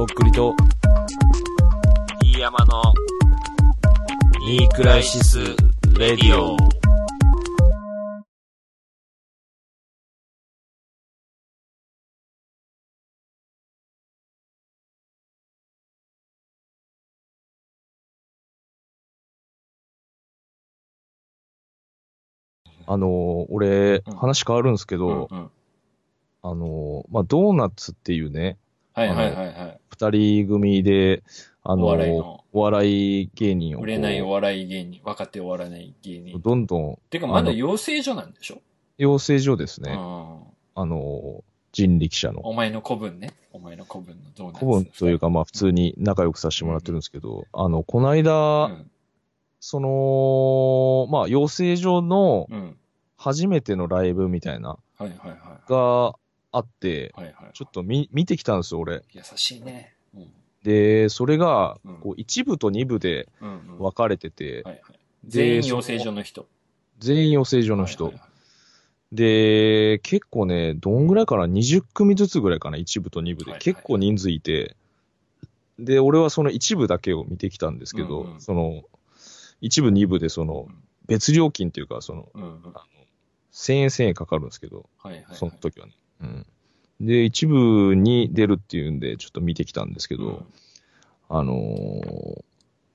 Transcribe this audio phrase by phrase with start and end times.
[0.00, 0.54] とっくりと、
[2.22, 2.94] 飯山の、
[4.48, 5.38] ニークライシス・
[5.98, 6.56] レディオ。
[22.86, 25.50] あのー俺、うん話変わるんですけど、うんうん
[26.40, 28.56] あのーまあ、ドーナツっていうね、
[28.94, 29.79] はいはいはいはい。
[30.00, 31.22] 二人組で、
[31.62, 36.40] あのーお笑いのお笑い芸人を売れないお笑い芸人、若手お笑いない芸人。
[36.40, 38.62] どんどんてかまだ養成所なんでしょ？
[38.96, 39.98] 養成所ですね、うん。
[39.98, 41.42] あのー
[41.72, 42.40] 人力車の。
[42.40, 43.32] お前の子分ね。
[43.52, 44.58] お前の子分のドーナツ。
[44.58, 48.90] 古文というか、まあ普通に仲良くさせてもらってるんですけど、あの、この間、うん。
[49.60, 52.76] その、まあ養成所のうん。
[53.16, 55.70] 初めてのライブみたいな、はいはいはい。
[55.70, 56.14] が
[56.52, 57.34] あって、はいはい。
[57.54, 59.02] ちょっと見、見てきたんですよ、俺。
[59.12, 59.94] 優しいね。
[60.14, 60.32] うん。
[60.62, 63.28] で、それがうん、こう、一部と二部で。
[63.78, 64.82] 分かれてて、はいはい。
[65.24, 66.46] で全員養成所の人。
[66.98, 68.04] 全員養成所の人。
[68.04, 68.30] はいはいはい
[69.12, 73.50] で、結構ね、どんぐらいかな ?20 組ずつぐらいかな一部と二部で。
[73.50, 74.76] はいはい結構人数いて。
[75.78, 78.82] で、俺はその一部だけを見てきたんですけど、うんうんその、
[79.60, 80.74] 一部二部でそのうん、
[81.06, 82.48] 別料金っていうか、その、うんうん。
[82.66, 82.82] あの、
[83.52, 85.36] 1000円1000円かかるんですけど、はいはいはい。
[85.36, 85.92] その時はね。
[86.20, 86.46] うん。
[87.00, 90.46] で、一部に出るっていうんで、ちょっと見てきたんですけど、うん
[91.32, 92.44] あのー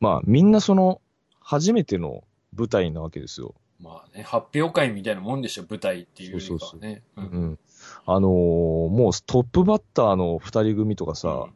[0.01, 1.01] まあ、みんなその、
[1.39, 2.23] 初めての
[2.55, 3.55] 舞台なわけですよ。
[3.79, 7.01] まあね、発表会みたいなもんでしょ、舞台っていうよりかはね。
[7.15, 7.59] ううんん。
[8.05, 11.47] あのーもうトップバッターの二人組とかさ、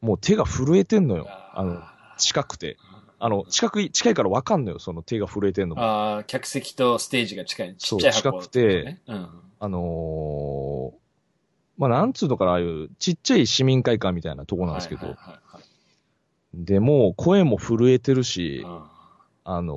[0.00, 1.26] もう手が震えてんのよ。
[1.28, 1.82] あの、
[2.18, 2.78] 近くて。
[3.18, 5.82] あの、近くい、近いからわかんのよ、その手が震えてんのも。
[5.82, 7.76] あああ、客席とステージが近い。
[7.76, 9.02] ちそうっちゃい箱近くてね。
[9.06, 9.70] うん。
[9.70, 11.03] のー
[11.76, 15.64] まあ、なんつうのかな、ああいうちっちゃい市民会館みたいなとこなんですけど、はいはいはい
[16.56, 18.88] で、もう声も震えてるし、は
[19.44, 19.76] あのー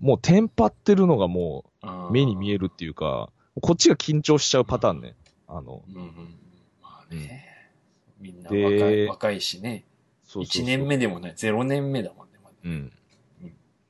[0.00, 5.14] もうテンパってるのがもいう目に見えるっていうか、こっちが緊張しちゃうパターンね。
[5.46, 6.34] あの、うんうん。
[6.82, 7.48] まあね。
[8.20, 9.84] みんなで若い若いしね。
[10.24, 12.38] そうそうそう1年目でもない、0年目だもんね。
[12.42, 12.92] まだうん。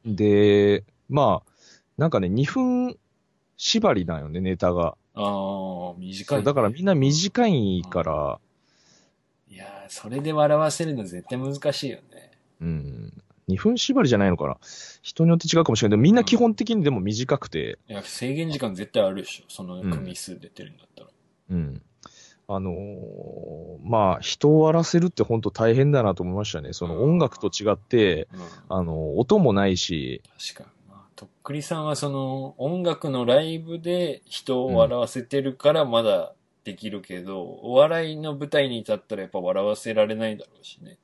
[0.04, 1.53] で、まあ、
[1.97, 2.99] なんかね、2分
[3.56, 4.97] 縛りなんよね、ネタが。
[5.15, 6.45] ああ、短い。
[6.45, 8.39] だからみんな短いから、
[9.50, 12.31] いやーそれで笑わせるの絶対難しいよね。
[12.61, 13.12] うん。
[13.49, 14.56] 2分縛りじゃないのかな。
[15.03, 19.45] 人によって違うかもしれないけど、みんな基本的にでも短くて、いや、制限時間絶対あるでしょ。
[19.49, 21.09] その組数出てるんだったら。
[21.50, 21.83] うん。
[22.49, 26.73] あのーまあ、人を笑わせるって本当大変だなと思いましたね。
[26.73, 28.41] その音楽と違って、うん。
[28.69, 30.23] あの、音もないし、
[30.55, 30.71] 確か。
[31.17, 36.33] とっくりさんはその音楽のライブで人を笑わせてるからまだ
[36.65, 40.99] できるけど、お笑いの舞台に立ったらやっぱ笑わせられないだろうしね。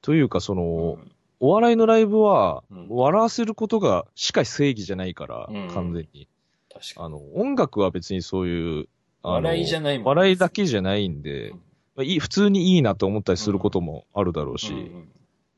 [0.00, 6.28] というか、その、うんお笑いのライブは、うん笑わせることがしか正義じゃないから、うん完全に。
[6.72, 7.06] 確かに。
[7.06, 8.88] あの、音楽は別にそういう、
[9.22, 11.60] 笑いじゃないもん笑いだけじゃないんで、うんま
[11.98, 15.08] あいい、普通にいいなと思ったりすることもあるだろうし、うんうん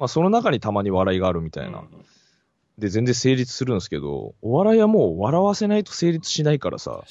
[0.00, 1.84] まあその中にたまに笑いがあるみたいな。
[2.78, 7.02] うんで、全然成立するんですけど、お笑いはもう笑わせないと成立しないからさ。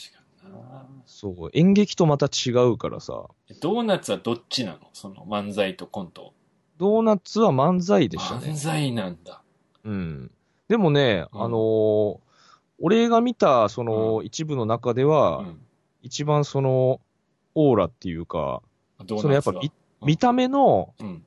[1.05, 3.25] そう、演劇とまた違うからさ、
[3.61, 4.79] ドーナツはどっちなの？
[4.93, 6.33] その漫才とコント。
[6.77, 8.55] ドーナツは漫才でしたね漫。
[8.55, 9.41] 才なんだ。
[9.83, 10.31] うん。
[10.67, 12.17] でもね、うんあのー
[12.79, 15.59] 俺が見た、その、一部の中では、うん
[16.03, 17.01] 一番その、
[17.55, 18.61] オーラっていうか、
[19.05, 19.71] ドそのやっぱ見
[20.03, 21.25] 見た目のうん、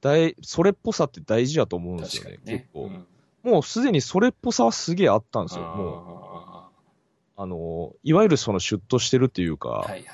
[0.00, 2.66] 大、それっぽさって大事だと思うんですよね、ね結。
[2.72, 2.90] 構。
[3.46, 5.62] うんもうすでにそれっぽさはすげえあったんですよ。
[5.64, 6.70] も
[7.36, 10.06] う、ああの、いわゆるそのシュッとしてるっていうか、ーはいはいはい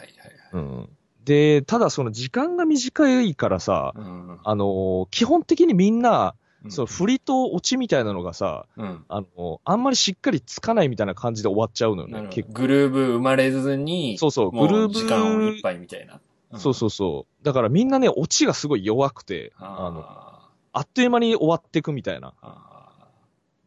[0.52, 0.88] うん。
[1.24, 4.00] で、ただその時間が短いからさ、はい。
[4.00, 6.34] うんあの、基本的にみんな、
[6.64, 9.04] うんその振りとオチみたいなのがさ、うん。
[9.08, 12.54] あの、あんまりしっかりつかないみたいな感じで終わっちゃうのよね、結構。
[12.54, 16.20] グルーブ生まれずに、そうそう、もグルーブ時間をいっぱいみたいな。
[16.58, 17.44] そうそうそう。
[17.44, 22.34] だからみんなね、オチがすごい弱くて、あの、ああっという間に終わっていくみたいな。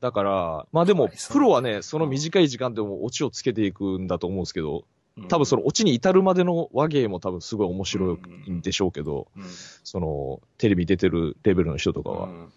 [0.01, 5.27] だから、まあでもプロはね、その短い時間でもオチをつけていくんだと思うんですけど、ー。
[5.27, 9.43] 多分そのオチに至るまでの和芸も多分すごい面白いんでしょうけど、うん、
[9.83, 12.27] その、テレビ出てるレベルの人とかは。
[12.27, 12.51] うん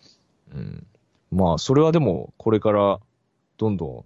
[0.54, 0.86] うん。
[1.30, 3.00] まあ、それはでも、これから、
[3.58, 4.04] どんどん、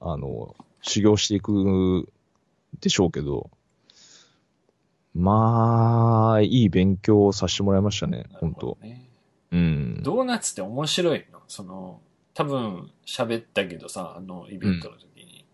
[0.00, 2.08] あの、修行していく
[2.80, 3.50] でしょうけど、
[5.14, 8.78] まあ、いい勉強をさせてもらいましたね、本当
[9.50, 10.02] うん。
[10.02, 11.40] ドーナツって面白いの？
[11.48, 12.00] その、
[12.34, 15.44] 多分喋ったけどさ、あのイベントの時に。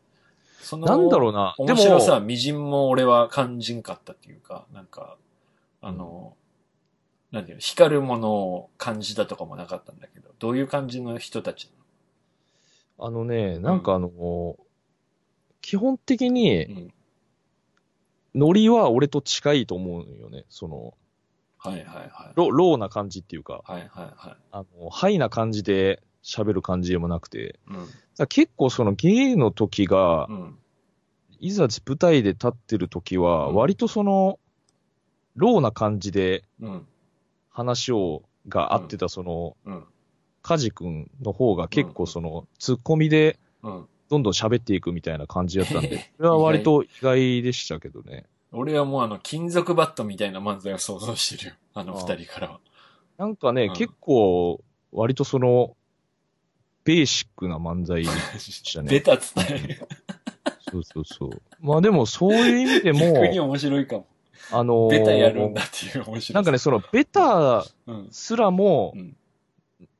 [0.60, 1.54] そのなんだろうな。
[1.58, 5.16] でも、面白さ、みじんも俺は感じんかったっていうか、なんか、
[5.80, 6.36] あの、
[7.30, 11.70] なんていうの、光るものを感じたとかもなかったんだけど、どういう感じの人たち
[12.98, 14.56] あのね、なんかあの、
[15.60, 16.94] 基本的にうん。
[18.34, 20.44] ノリは俺と近いと思うよね。
[20.48, 20.94] その、
[21.56, 22.32] はいはいはい。
[22.34, 24.36] ロローな感じっていうか、はいはいはい。
[24.52, 28.26] あの、ハイな感じで喋る感じでもなくて、うん。
[28.26, 30.58] 結構そのゲイの時が、うん。
[31.40, 34.38] いざ舞台で立ってる時は、うん割とその、
[35.36, 36.86] ローな感じでうん。
[37.50, 39.84] 話を、が合ってたその、うん。
[40.42, 43.86] カジ君の方が結構その、ツッコミでうん。
[44.08, 48.24] どんどん喋っていくみたいな感じだったんで、 それは割と意外でしたけどね。
[48.52, 51.56] 俺はもうあの、金属バットみたいな漫才を想像してるよ。
[51.74, 52.60] あのあ二人からは。
[53.18, 55.76] なんかね、うん結構、割とその、
[56.88, 58.08] ベーシックな漫才で
[58.38, 58.88] したね。
[58.96, 59.78] 出たっつったね。
[60.70, 61.42] そうそうそう。
[61.60, 64.06] まあでも、そういう意味で 逆にも、面白いかも。
[64.50, 66.32] あのーベタやるんだっていう面白さ。
[66.32, 68.08] なんかね、その、ベタうん。
[68.10, 69.14] すらもうん。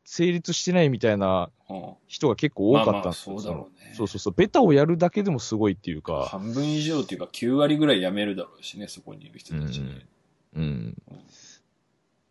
[0.05, 1.93] 成立してないみたいなうん。
[2.07, 3.39] 人が結構多かったんまあまあ、ですよ。
[3.39, 3.93] そうだろうね。
[3.95, 4.33] そうそうそう。
[4.35, 10.07] ベタをやるだけでもすごいっていうか、半分以上っていうか9割ぐらい辞めるだろうしね、そこにいる人たちね。
[10.55, 10.97] うん。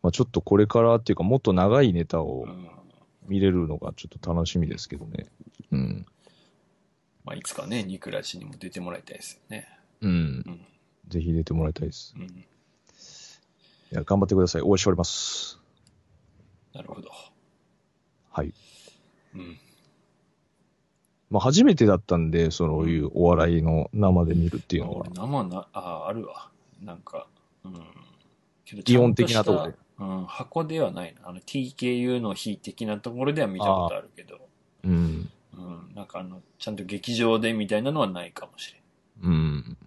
[0.01, 2.77] まあちょっとこれからっていうか、もっと長いネタをうん。
[3.28, 5.28] 見れるのがちょっと楽しみですけどね。
[5.72, 6.06] うん。
[7.24, 9.68] まあ、いつかね、ニクラチにも出てもらいたいですよね。
[10.02, 10.14] うんう。
[10.50, 10.66] ん。
[11.10, 12.14] ぜひ出てもらいたいです。
[12.18, 12.24] うん。
[12.24, 12.46] い
[13.92, 14.62] や、頑張ってください。
[14.62, 15.60] 応援しております。
[16.74, 17.10] なるほど。
[18.32, 18.54] はい。
[19.36, 19.58] うん。
[21.30, 26.50] まあ初めてだったんで、そういうお笑いの生で見るっていうのは俺、生な、あ、あるわ。
[26.82, 27.28] なんか、
[27.66, 27.74] うん。
[28.64, 31.30] けど基本的なところでうん、箱ではないな。
[31.30, 34.40] あの、TKU の日的なところでは見たことあるけど、
[34.84, 35.30] うん。
[35.58, 35.96] うん。
[35.96, 39.32] なんかあの、ちゃんと劇場でみたいなのはないかもしれん。
[39.32, 39.78] うん。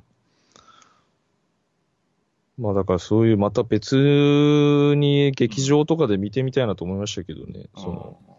[2.58, 3.94] まあだからそういうまた別
[4.96, 7.66] に劇場とかで見てみたいなと思いましたけどね。
[7.76, 8.30] その、うん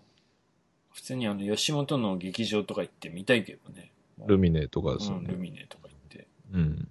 [0.93, 3.91] 普通にあの、吉本の劇場とか行ってみたいけどね。
[4.27, 5.39] ルミネとかですようん、ルね。
[5.39, 6.27] ミネとか行って。
[6.53, 6.87] うん。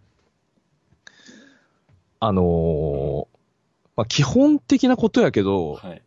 [2.19, 3.30] あのー
[4.01, 6.03] まあ基本的なことやけど、はい。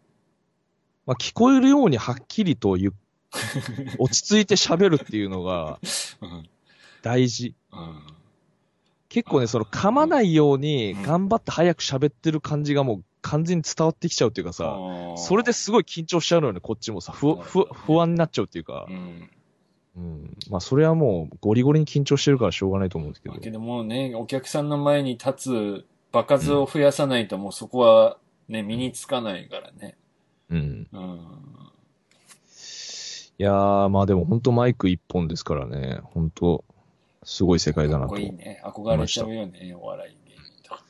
[1.06, 2.92] まあ聞こえるようにはっきりとゆっ
[4.00, 5.78] 落ち着いて喋るっていうのが
[6.19, 6.50] うん。
[7.04, 7.54] 大事。
[7.72, 8.01] うん。
[9.10, 14.75] 結構ね、その噛まないようにうん頑張って早く喋ってる感じがもう完全に伝わってきちゃうっていうかさ、
[15.18, 19.30] それですごい緊張しちゃうのよね、こっちもさ、ふ、ふ、不安になっちゃうっていうかう、ん。
[19.98, 20.38] うん。
[20.50, 23.42] まあ、それはもう、ゴリゴリに緊張してるからしょうがないと思うんですけどだ。
[23.42, 25.34] けどもうね、お客さんの前に立
[25.84, 28.18] つ場数を増やさないともうそこは
[28.48, 29.98] ね、身につかないからね。
[30.50, 30.88] うん。
[30.92, 31.19] うん。
[33.39, 36.63] いやー、まあでも本当マイク一本ですからね、本当
[37.24, 38.21] すごい世界だなとかっこ。
[38.24, 38.62] いいね。
[38.63, 40.83] 憧れちゃうよね、お笑い芸人とかね。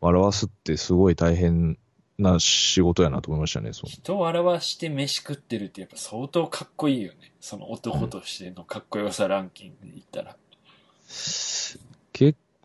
[0.00, 1.78] 笑わすってすごい大変
[2.18, 3.90] な仕事やなと思いましたね、そう。
[3.90, 7.32] 人を笑わして飯食ってるってやっぱ相当かっこいいよね。
[7.40, 10.34] その男としてのかっこよさランキングで言ったら。
[10.34, 10.38] け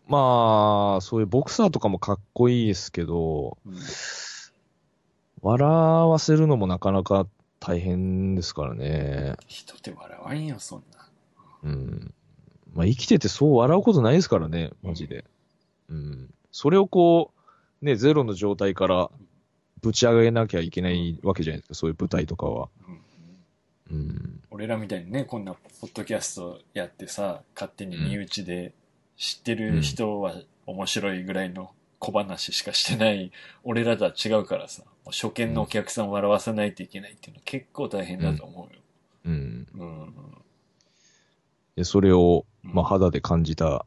[0.06, 3.74] まあ、そういうボクサーとかもかっこいいですけど、うん。
[5.42, 5.68] 笑
[6.08, 7.26] わせるのもなかなか
[7.60, 9.34] 大変ですからね。
[9.46, 11.08] 人って笑わんよ、そんな。
[11.64, 12.14] うん。
[12.74, 15.24] まあ生きててそう笑うことないですからね、マジで。
[15.88, 16.30] うん。
[16.52, 17.32] それをこ
[17.82, 19.10] う、ね、ゼロの状態から
[19.82, 22.68] ぶち上げなきゃいけないわけじゃないですか、そういう舞台とかは。
[22.88, 23.00] うん
[23.90, 24.40] うん。
[24.50, 28.72] 俺らみたいにね、こんなポッドキャストやってさ、勝手に身内で
[29.16, 30.34] 知ってる人は
[30.66, 33.32] 面白いぐらいの小話しかしてない
[33.64, 38.80] 俺らとは違うからさ、初見のお客さんを笑わせないといけないっていうのは結構大変だと思うよ。
[39.26, 39.66] うん。
[39.74, 40.14] うん。
[41.76, 43.86] で、それを、うんまあ、肌で感じた。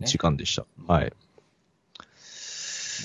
[0.00, 0.64] 時間でした。
[0.78, 1.12] うんはい。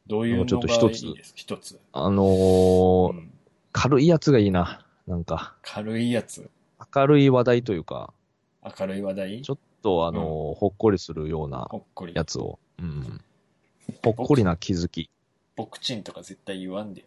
[0.06, 1.80] どういうちょのがっと一ついいです一つ。
[1.92, 3.32] あのーうん
[3.78, 4.86] 軽いやつがいいな。
[5.06, 6.48] なんか、軽いやつ。
[6.94, 8.14] 明るい話題というか、
[8.78, 9.42] 明るい話題？
[9.42, 12.14] ちょっとあのーほっこりするようなほっこり。
[12.14, 12.58] やつを。
[12.78, 13.20] うん。
[14.02, 15.10] ほっこりな気づき。
[15.56, 17.06] ボクチンとか絶対言わんでよ。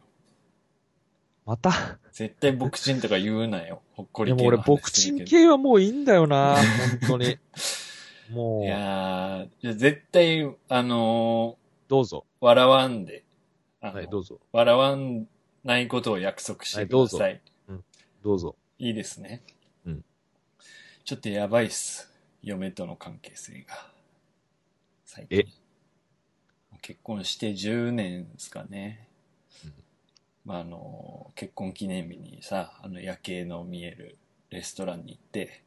[1.46, 1.72] また？
[2.12, 3.82] 絶対ボクチンとか言うなよ。
[3.96, 6.56] ほっこりでも俺、ボクチン系はもういいんだよな。
[7.02, 7.38] 本当に。
[8.30, 11.58] も、いうやー、じゃあ絶対、あの
[11.88, 12.26] どうぞ。
[12.42, 13.24] ー笑わんで、
[13.82, 14.40] あのはい、どうぞ。
[14.52, 14.94] 笑わ
[15.64, 17.42] ないことを約束してください。
[18.24, 18.56] どうぞ。
[18.78, 19.44] いいですね。
[19.86, 20.06] うん。
[21.04, 22.12] ちょっとやばいっす。
[22.42, 23.90] 嫁との関係性が。
[25.06, 25.40] 最近。
[25.40, 25.46] え？
[26.82, 29.08] 結婚して10年ですかね。
[29.66, 29.74] うん
[30.46, 34.18] まあ、あの、結婚記念日にさ、あの夜景の見える
[34.50, 35.64] レストランに行って、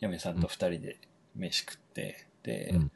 [0.00, 0.98] 嫁さんと二人で
[1.34, 2.92] 飯食って、で、うん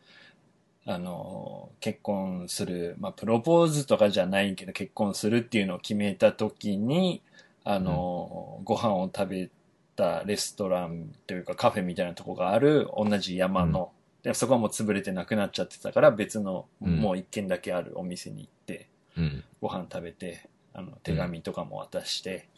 [0.86, 7.22] あの、結婚する、まあ、プロポーズとかじゃないけど、結婚するっていうのを決めた時に、
[7.64, 9.50] あの、ご飯を食べ
[9.96, 19.44] たレストランというかカフェみたいなとこがある同じ山の、でそこはもう潰れてなくなっちゃってたから別の、うんもう一軒だけあるお店に行って、うん。
[19.60, 22.48] ご飯食べて、あの、手紙とかも渡して、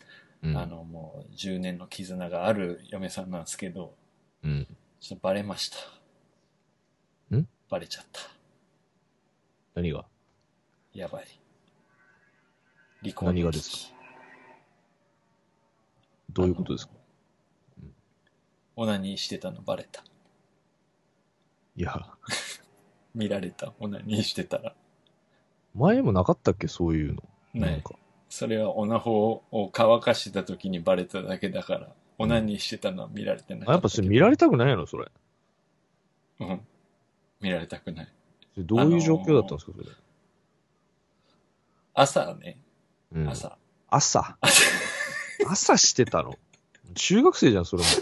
[0.42, 0.56] うん。
[0.56, 3.94] あの、もう10年の絆がある嫁さんなんですけど、
[4.44, 4.66] うん。
[5.00, 5.76] ちょっとバレました。
[7.72, 8.20] んバレちゃった。
[9.74, 10.04] 何が？
[10.92, 11.26] やばい。
[13.02, 13.94] 離婚何がですか？
[16.30, 16.92] どういうことですか？
[18.76, 20.04] オナニーしてたのバレた。
[21.76, 21.94] いや、
[23.14, 23.72] 見られた。
[23.80, 24.74] オナニーしてたら。
[25.74, 26.68] 前もなかったっけ？
[26.68, 27.22] そういうの。
[27.54, 27.94] ねなんか。
[28.28, 33.70] それはオナホを乾かしてた時にバレただけだから、オナニーしてたのは見られてなかったけど。
[33.70, 34.86] あやっぱそれ見られたくないの？
[34.86, 35.10] それ。
[36.40, 36.60] うん。
[37.42, 38.08] 見られたくない。
[38.56, 39.86] どういう状況だったんですかそれ。
[41.94, 42.58] 朝ね、
[43.12, 43.58] うん、朝。
[43.88, 44.38] 朝？
[45.46, 46.34] 朝してたの？
[46.94, 47.88] 中学生じゃん、それも。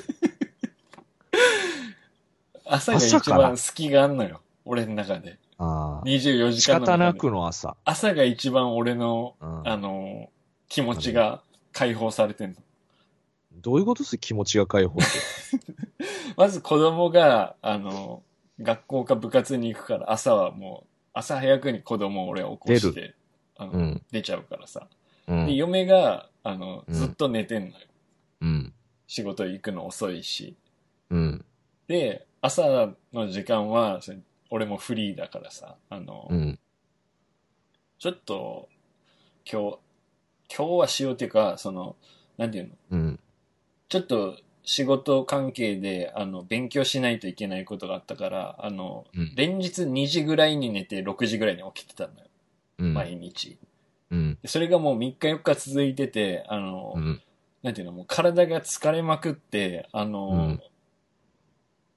[2.64, 4.40] 朝が一朝から番隙があんのよ。
[4.64, 5.38] 俺の中で。
[5.58, 6.06] ああ。
[6.06, 7.18] 24時仕方な間の中で。
[7.20, 7.76] くの朝。
[7.84, 10.30] 朝が一番俺の、うんあの、
[10.68, 11.42] 気持ちが
[11.72, 12.56] 解放されてんの。
[13.52, 15.10] どういうことです気持ちが解放って。
[16.36, 18.22] まず子供が、あの、
[18.60, 23.14] 学校か部活に行くから、朝はもう、朝早くに子供を俺は起こして、
[23.56, 24.88] あの、うん出ちゃうからさ。
[25.26, 25.54] うんで、。
[25.54, 27.74] 嫁が、あの、うんずっと寝てんのよ。
[28.42, 28.72] うん。
[29.06, 30.56] 仕事行くの遅いし。
[31.10, 31.44] うん。
[31.88, 34.00] で、朝の時間は、
[34.50, 36.58] 俺もフリーだからさ、あの、うん。
[37.98, 38.68] ちょっと、
[39.50, 39.78] 今日、
[40.56, 41.96] 今日はしようっていうか、その、
[42.36, 42.74] なんていうの？
[42.90, 43.20] うん。
[43.88, 52.26] ちょっと仕事関係で、あの、勉強しないといけないことがあったから、あの、うん連日2時ぐらいに寝て6時ぐらいに起きてたのよ。
[52.78, 52.94] うん。
[52.94, 53.58] 毎日。
[54.10, 54.38] うん。
[54.42, 57.20] でそれがもう3日4日続いてて、あの、うん。
[57.62, 60.62] なんていうの、もう体が疲れまくって、あの、うん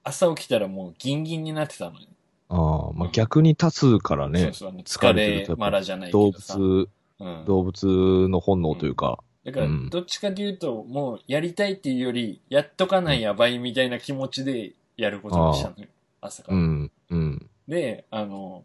[0.05, 2.07] 朝起きたらもうギンギンになってたのよ。
[2.49, 4.53] ああ、まあ、逆に立つからねそう。
[4.53, 6.57] そう、疲疲れまらじゃないけ動どさ。
[6.57, 6.87] 物、
[7.19, 9.19] うん、動物の本能というか。
[9.45, 15.87] だからうん、どっちかというと、もうやりたいっていうより、やっとかないやばいみたいな気持ちでやることにしたのよ。
[16.21, 16.57] 朝から。
[16.57, 16.91] うん。
[17.09, 17.49] うん。
[17.67, 18.63] で、あの、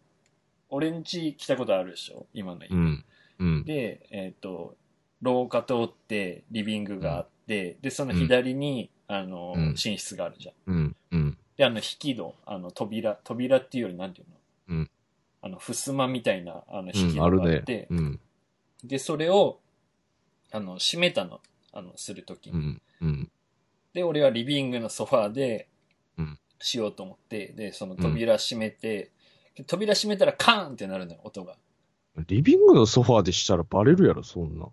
[0.69, 2.25] 俺ん家来たことあるでしょ？
[2.33, 2.67] 今の家。
[2.69, 3.05] うん。
[3.39, 3.63] うん。
[3.65, 4.75] で、えっ、と、
[5.21, 10.73] 廊下通ってリビングがあって、で、その左に、あの、うん寝室があるじゃん。
[10.73, 10.95] うん。
[11.11, 11.37] うん。
[11.57, 14.77] で、あの、引き戸、あの、扉、扉っていうよりなんていうの？
[14.77, 14.89] うん
[15.41, 16.87] あの、襖みたいな、あの、うん。
[16.93, 17.87] 引き戸があって、。
[17.89, 18.19] うん。
[18.83, 19.59] で、それを、
[20.51, 21.41] あの、閉めたの。
[21.71, 22.53] あの、するときに。
[22.53, 22.81] うん。
[23.01, 23.31] うん。
[23.93, 25.67] で、俺はリビングのソファーで
[26.17, 29.11] うん、しようと思って、で、その扉閉めて、
[29.55, 31.53] で扉閉めたらカーンってなるのよ、音が。
[31.53, 31.57] い
[32.27, 34.67] リビングのソファーでしたらバレるやろ、そんな。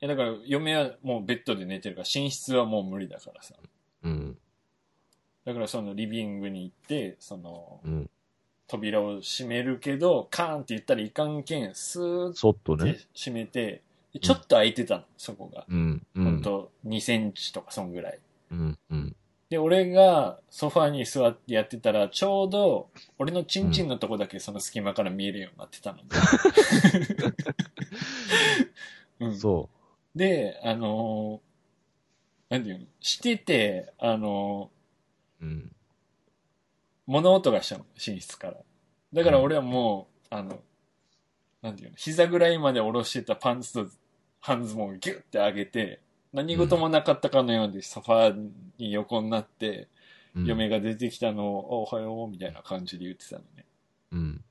[0.00, 3.54] や、だから、嫁はもうベッドで寝てるから、寝室はもう無理だからさ。
[4.02, 4.38] うん。
[5.44, 8.10] だから、そのリビングに行って、その、うん。
[8.66, 13.00] 扉を閉めるけど、カーンって言ったらいかんけん、スーッとねて。
[13.14, 13.82] 閉めて、で
[14.20, 15.64] ちょっと開いてたの、そこが。
[15.68, 16.06] うん。
[16.14, 16.24] うん。
[16.24, 18.18] ほんと、2センチとか、そんぐらい。
[18.50, 18.78] うん。
[18.90, 19.16] うん。
[19.48, 26.16] で、俺がソファーに座ってやってたら、ちょうど、俺のチンチンのとこだけその隙間から見えるようになってたので。
[29.26, 29.68] うん、そ
[30.14, 31.52] で、あのー
[32.52, 34.70] なんていうのしてて、あの
[35.40, 35.44] う。
[35.44, 35.52] うん。
[35.52, 35.72] ー
[37.06, 38.56] 物音がしたの、寝室から。
[39.12, 40.60] だから俺はもう、あの、
[41.62, 43.86] なんていうの膝ぐらいまで下ろしてたパンツと
[44.42, 46.00] 半ズボンをギュッて上げて、
[46.32, 49.88] 何事もなかったかのようにソファーに横になって、
[50.34, 53.66] うん嫁が出てきたのを、おはよう、みたいな感じで言ってたのね。
[54.12, 54.44] うん。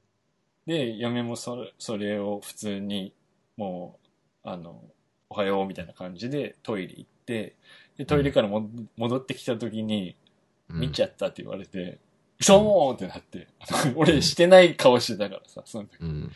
[0.68, 3.16] で、嫁もそれそれを普通に、
[3.58, 3.98] も
[4.46, 4.80] う、あの、
[5.28, 7.56] おはよう、みたいな感じでトイレ行って、
[7.98, 10.16] で、トイレからも、戻ってきた時に、
[10.70, 11.98] 見ちゃゃったって言われて、
[12.40, 13.48] そうってなって、
[13.98, 16.32] 俺してない顔してたからさ、その時、うん。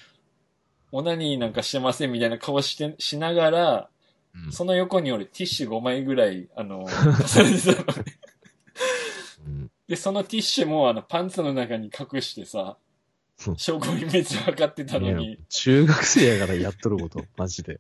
[0.95, 3.89] オナニーなんかしてませんみたいな顔して、しながら、
[4.33, 4.51] うん。
[4.51, 8.15] その横に俺ティッシュ5枚ぐらい、あの、 重ねてたのね。
[9.45, 12.77] うんで、そのティッシュもあのパンツの中に隠してさ
[13.45, 17.79] う、ん証拠隠滅測ってたのに、中学生やからやっとること、 マジで。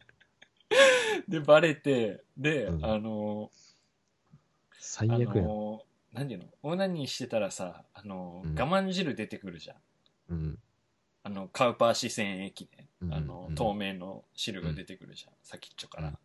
[1.29, 5.45] で、バレて、で、うんあの、あ最悪やん。
[5.45, 6.45] の、何ていうの？
[6.63, 9.77] オナニーしてたらさ、あの、うん我慢汁出てくるじゃん。
[10.29, 10.59] うん。
[11.23, 12.74] あの、カウパー視線液ね。
[13.01, 15.33] うんあのう、ん透明の汁が出てくるじゃん。
[15.43, 16.07] 先っちょから。
[16.07, 16.17] うん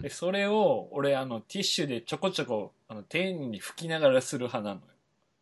[0.00, 4.86] で、それを、俺、あの、ティッシュでちょこちょこ、あの、丁寧に拭きながらする派なのよ。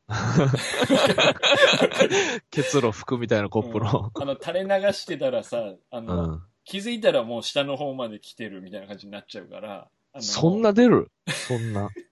[2.50, 4.10] 結露服みたいなコップの。
[4.14, 6.42] うんあの、垂れ流してたらさ、あうの、ん。
[6.64, 9.88] 気づいたらもう下の方まで来てるみたいな感じになっちゃうから、
[10.18, 11.08] そんな出る？
[11.26, 11.88] そんな。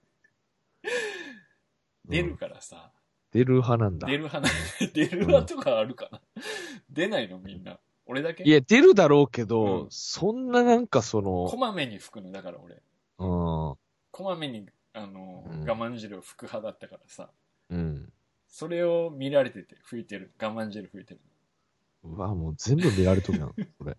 [2.05, 2.91] 出るうんからさ、
[3.31, 4.07] 出る派なんだ。
[4.07, 4.49] 出る派な、
[4.93, 6.21] 出る派とかあるかな、
[6.89, 7.79] 出ないのみんな。
[8.05, 8.43] 俺だけ？
[8.43, 12.75] いや、出るだろうけど、うんそんななんかそこの、まめに拭くの、だから俺。
[12.75, 12.79] うん。
[13.19, 13.77] こ
[14.23, 17.29] まめに、あの、うん我慢汁を拭く派だったからさ、
[17.69, 18.11] うん。
[18.47, 20.31] それを見られてて、拭いてる。
[20.41, 21.19] 我慢汁拭いてる。
[22.03, 23.95] うわ、もう全部見られとるやん、 それ。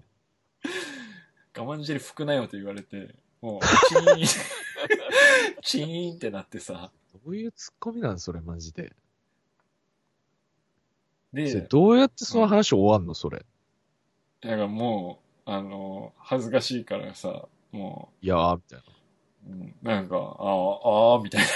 [1.57, 4.27] 我慢汁拭くなよと言われて、もう、チーン、
[5.63, 6.91] チーンってなってさ、
[7.25, 8.93] どういうツッコミなんそれ、マジで。
[11.31, 13.47] それで、どうやってその話終わんのそれ。
[14.43, 18.85] だからもう、あの、恥ずかしいからさ、もいやー、みたいな。
[19.49, 21.47] う、うんなんか、ああ、ああ、みたいな。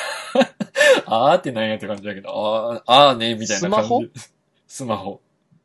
[1.06, 3.82] ああってなんやって感じだけど、ああ、ああね、みたいな感じ。
[3.82, 4.02] スマホ？
[4.66, 5.20] スマホ。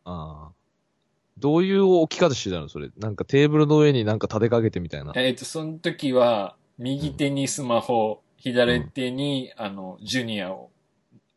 [0.05, 0.51] ああ。
[1.37, 2.89] どういう置き方してたのそれ？
[2.97, 5.13] なんかテーブルの上になんか立てかけてみたいな。
[5.15, 10.69] えっ、と、その時は、右手にスマホ、左手に、あの、ジュニアを、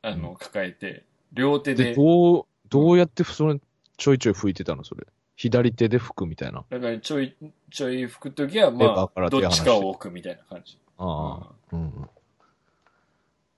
[0.03, 3.59] あの、うん抱えて、両手で、で、どう、どうやってそれ、
[3.97, 5.07] ちょいちょい拭いてたのそれ？
[5.37, 6.65] 左手で拭くみたいな。
[6.71, 7.35] だからちょい、
[7.71, 10.79] ちょい拭くときは、まあ、どっちかを置くみたいな感じ。
[10.99, 11.53] ああ。
[11.73, 12.09] うん。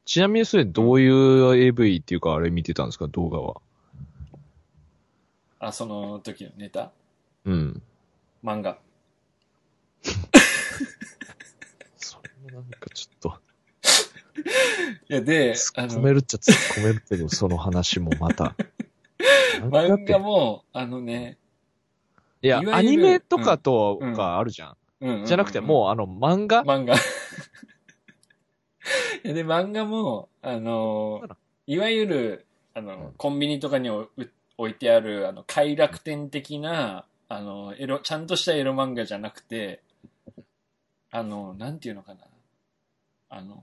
[0.07, 3.57] ちなみにそれどういう AV っていうかあれ見てたんですか動画は？
[5.59, 6.93] あ、その時のネタ？
[7.45, 7.83] うん。
[8.45, 8.79] 漫画。
[11.97, 13.41] それもなんかちょっと、
[15.11, 18.55] いや、で、突あの、っ込めるっちゃ突っ込めるけど、その話もまた。
[19.59, 21.39] 漫て画も、あのね、
[22.43, 24.71] いやアニメとかとうんかあるじゃん。
[24.71, 26.95] うんうんうんじゃなくて、もうあの漫画、漫画。
[29.23, 31.23] で、漫画も、あの
[31.67, 34.09] いわゆる、あのうん、コンビニとかにお
[34.57, 39.83] 置いてある、あの、快楽天的な、あの、エロ、ちゃんとしたエロ漫画じゃなくて、
[41.11, 42.21] あの、なんていうのかな。
[43.29, 43.63] あの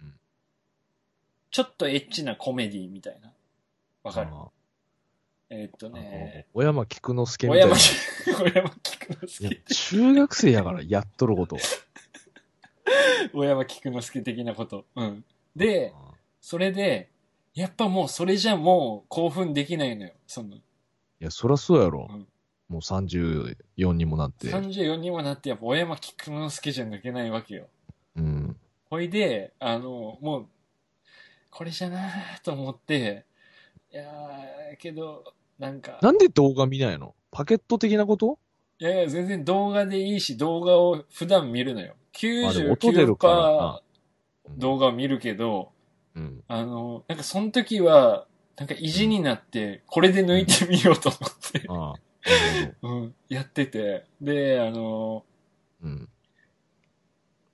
[0.00, 0.14] うん、
[1.50, 3.32] ちょっとエッチなコメディみたいな。
[4.02, 4.30] わかる？
[4.32, 4.48] あ
[5.50, 7.76] えーっとあね、小山菊之助みたいな。
[7.76, 9.74] 小山い小山菊之や助。
[9.74, 11.56] 中学生やからやっとること。
[13.34, 14.86] 小山菊之助的なこと。
[14.94, 15.24] うん。
[15.56, 15.92] で、
[16.40, 17.10] それで、
[17.54, 20.12] やっぱもうそれじゃもう興奮できないのよ。
[20.26, 20.62] その、い
[21.18, 22.06] や、そらそうやろ。
[22.08, 22.28] うん
[22.68, 24.46] もう34にもなって。
[24.46, 27.66] 34にもなってやっぱ小山菊之助じゃ抜けないわけよ。
[28.14, 28.56] うん。
[28.88, 30.46] ほいで、あの、もう、
[31.50, 33.24] これじゃなーと思って、
[33.92, 37.14] いやー、けど、なんか、なんで動画見ないの？
[37.30, 38.38] パケット的なこと？
[38.78, 41.94] いやいや、全然動画でいいし、動画を普段見るのよ。
[42.48, 43.80] あでも音出るからな
[44.56, 45.70] 99%動画を見るけど、
[46.16, 46.42] うん。
[46.48, 51.76] あの、なんかその時は、なんか意地になって、これで抜いてみようと思って、ああ。
[51.76, 52.94] なるほど。
[52.94, 55.24] うん、やってて、で、あの、
[55.82, 56.08] うん。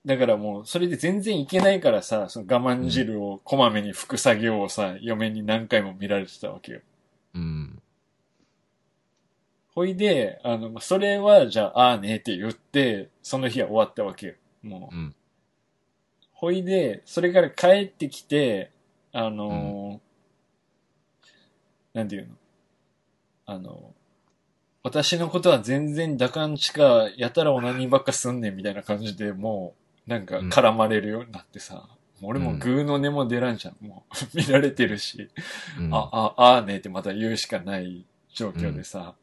[0.06, 6.80] だからもう、それで全然いけないからさ、その我慢汁をこまめに拭く作業をさ、嫁に何回も見られてたわけよ。
[9.76, 9.84] うん。
[9.84, 14.34] ほいで、あの、まあそれは、じゃあ、ああねって言って、その日は終わったわけよ。
[14.62, 14.94] もう。
[14.94, 15.14] うん。
[16.32, 18.70] ほいで、それから帰ってきて、
[19.12, 20.06] あのー
[21.94, 22.34] なんていうの？
[23.46, 23.94] あの、
[24.82, 29.74] 私のことは全然打感地か、やたらオナニーばっかすんねんみたいな感じで、も
[30.06, 31.88] う、なんか絡まれるようになってさ、
[32.20, 33.76] もう俺もグーの根も出らんじゃん。
[33.80, 35.30] もう、 見られてるし、
[35.78, 39.14] うんあ、あ、あーねってまた言うしかない状況でさ、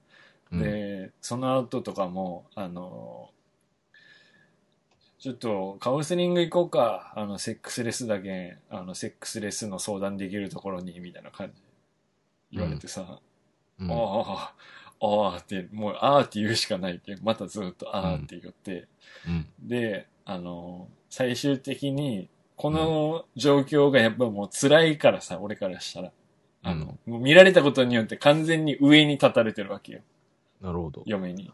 [0.54, 3.32] うん、で、その後とかも、あの、
[5.18, 7.14] ちょっとカウンセリング行こうか。
[7.16, 11.62] あの、セックスレスだけ、あの、セックスレスの相談できるところに、みたいな感じ
[12.52, 13.20] 言われてさ、
[13.80, 14.54] うんああ、
[15.02, 18.88] ああって、もう、ああって言うしかないって、またずっとああって言って、
[19.28, 19.48] うん。
[19.62, 26.12] で、あの、最終的に、この状況がやっぱもう辛いからさ、俺からしたら。
[26.64, 30.02] あの、もう見られたことによって完全に上に立たれてるわけよ。
[30.64, 31.04] なるほど。
[31.06, 31.52] 嫁に。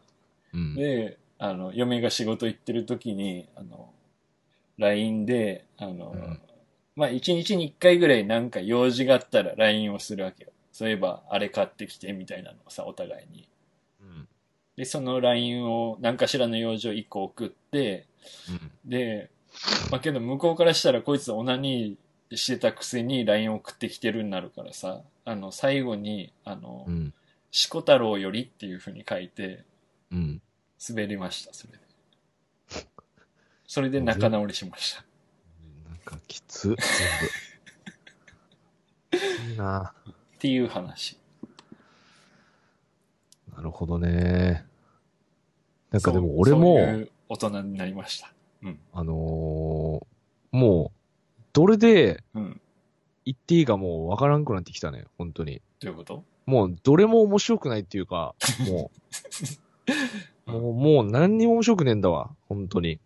[0.53, 0.75] うん。
[0.75, 3.91] で、あの、嫁が仕事行ってる時に、あの、
[4.77, 6.39] LINE で、あの、うん
[6.99, 10.51] まあ一日に一回ぐらいなんか用事があったら LINE をするわけよ。
[10.73, 13.47] そういえばあれ買ってきてみたいなのをさ、お互いに。
[14.01, 14.27] うん。
[14.75, 18.05] で、その LINE を何かしらの用事を一個送って、
[18.49, 18.89] うん。
[18.89, 19.29] で、
[19.91, 27.13] まあけど向こうからしたらこいつオナニーしてたくせに LINE 送ってきてるんなるからさ、あの、最後に、あの、うん。
[27.51, 29.63] しこ太郎よりっていう風に書いて、
[30.11, 30.41] うん。
[30.87, 31.79] 滑りました、それで。
[33.67, 35.03] それで仲直りしました。
[35.89, 36.75] なんかきつ、全
[39.11, 39.51] 部。
[39.51, 41.17] いいなっていう話。
[43.55, 44.65] なるほどね。
[45.91, 48.31] なんかでそうも俺も、そういう大人になりました。
[48.63, 48.79] うん。
[48.93, 50.05] あのー
[50.51, 52.61] もう、どれでうん。
[53.29, 55.61] 言っていいかもうわからんくなってきたね、本当に。
[55.79, 56.23] どういうこと？
[56.47, 58.33] もう、どれも面白くないっていうか、
[58.67, 58.89] も
[60.47, 62.99] う、 もう、もう何にも面白くねえんだわ、本当に。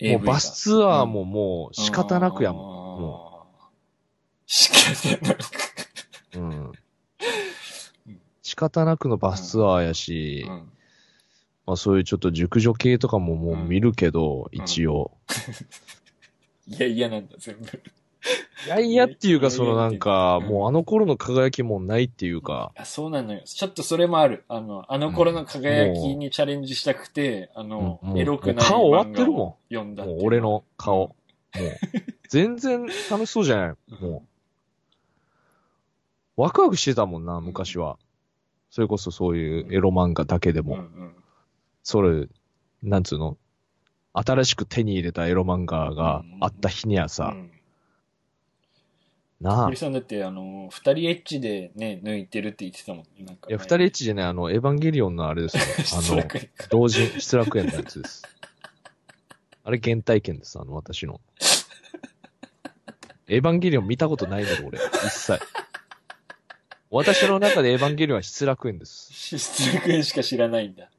[0.00, 3.00] もうバスツアーももう仕方なくやもん。
[3.02, 3.62] もう。
[4.46, 5.38] 仕方なく。
[6.34, 6.72] うんうん。
[8.40, 10.72] 仕方なくのバスツアーやし、うん。
[11.66, 15.12] まあそういうちょっと熟女系とかももう見るけど、うん一応。
[16.66, 17.82] いや、嫌なんだ、全部。
[18.66, 23.40] い やいやっていうか、そのなんか、うんもうあの頃の輝きもないっていうか、あそうなのよ。
[23.44, 24.44] ちょっとそれもある。
[24.48, 30.98] あの、あの頃の輝きにチャレンジしたくて、あのエロくない顔終わってるもん読んだもう俺の顔。
[30.98, 31.16] もう、
[32.28, 33.74] 全然楽しそうじゃない？
[34.00, 34.24] うんも
[36.36, 36.40] う。
[36.42, 37.98] ワクワクしてたもんな、昔は。
[38.70, 40.78] それこそそういうエロ漫画だけでも。
[41.82, 42.28] それ、
[42.82, 43.36] なんつうの？
[44.14, 47.50] 新しく手に入れたエロ漫画があった日にはさ、うん
[49.42, 49.64] なあ。
[49.64, 53.24] 堀さんだって、あの、二人エッチでね、抜いてるって言ってたもん。
[53.24, 55.62] なんか、いや、二人エッチじゃね、あの、エヴァンゲリオンのあれですよ。
[55.84, 56.22] 失 あの、
[56.70, 58.22] 同人、失楽園のやつです。
[59.64, 61.20] あれ原体験です、あの、私の。
[63.28, 64.78] エヴァンゲリオン見たことないので、俺。
[64.78, 65.40] 一切。
[66.90, 69.12] 私の中でエヴァンゲリオンは失楽園です。
[69.12, 70.90] 失楽園しか知らないんだ。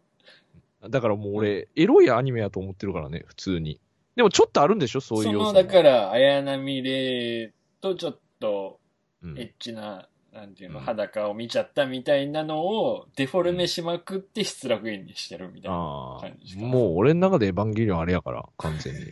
[0.90, 3.80] だからもう俺、エロいアニメやと思ってるからね、普通に。
[4.16, 5.46] でもちょっとあるんでしょそういう要素も。
[5.52, 7.52] その、だから、綾波レイ
[7.82, 8.80] とちょっと、
[9.24, 15.78] うんエッチな、なんていうの、うん裸を見ちゃったみたいなのを、デフォルメしまくって失楽園にしてるみたいな
[16.20, 16.58] 感じ。
[16.58, 16.62] か。
[16.62, 19.00] もう俺の中でエヴァンゲリオンあれやから、完全に。
[19.00, 19.10] うん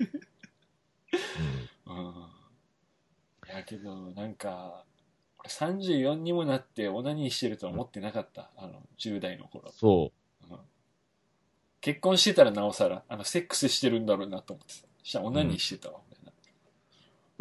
[1.87, 2.31] う
[3.47, 4.83] やけど、なんか、
[5.39, 8.51] 俺34にもなってオナニーしてるとは思ってなかった。
[8.57, 9.71] あの、10代の頃。
[9.71, 10.11] そ
[10.49, 10.57] うん
[11.79, 14.85] 結婚してたらなおさら、あの、セックスしてるんだろうなと思ってさ。
[15.03, 15.99] したらオナニーしてたわ。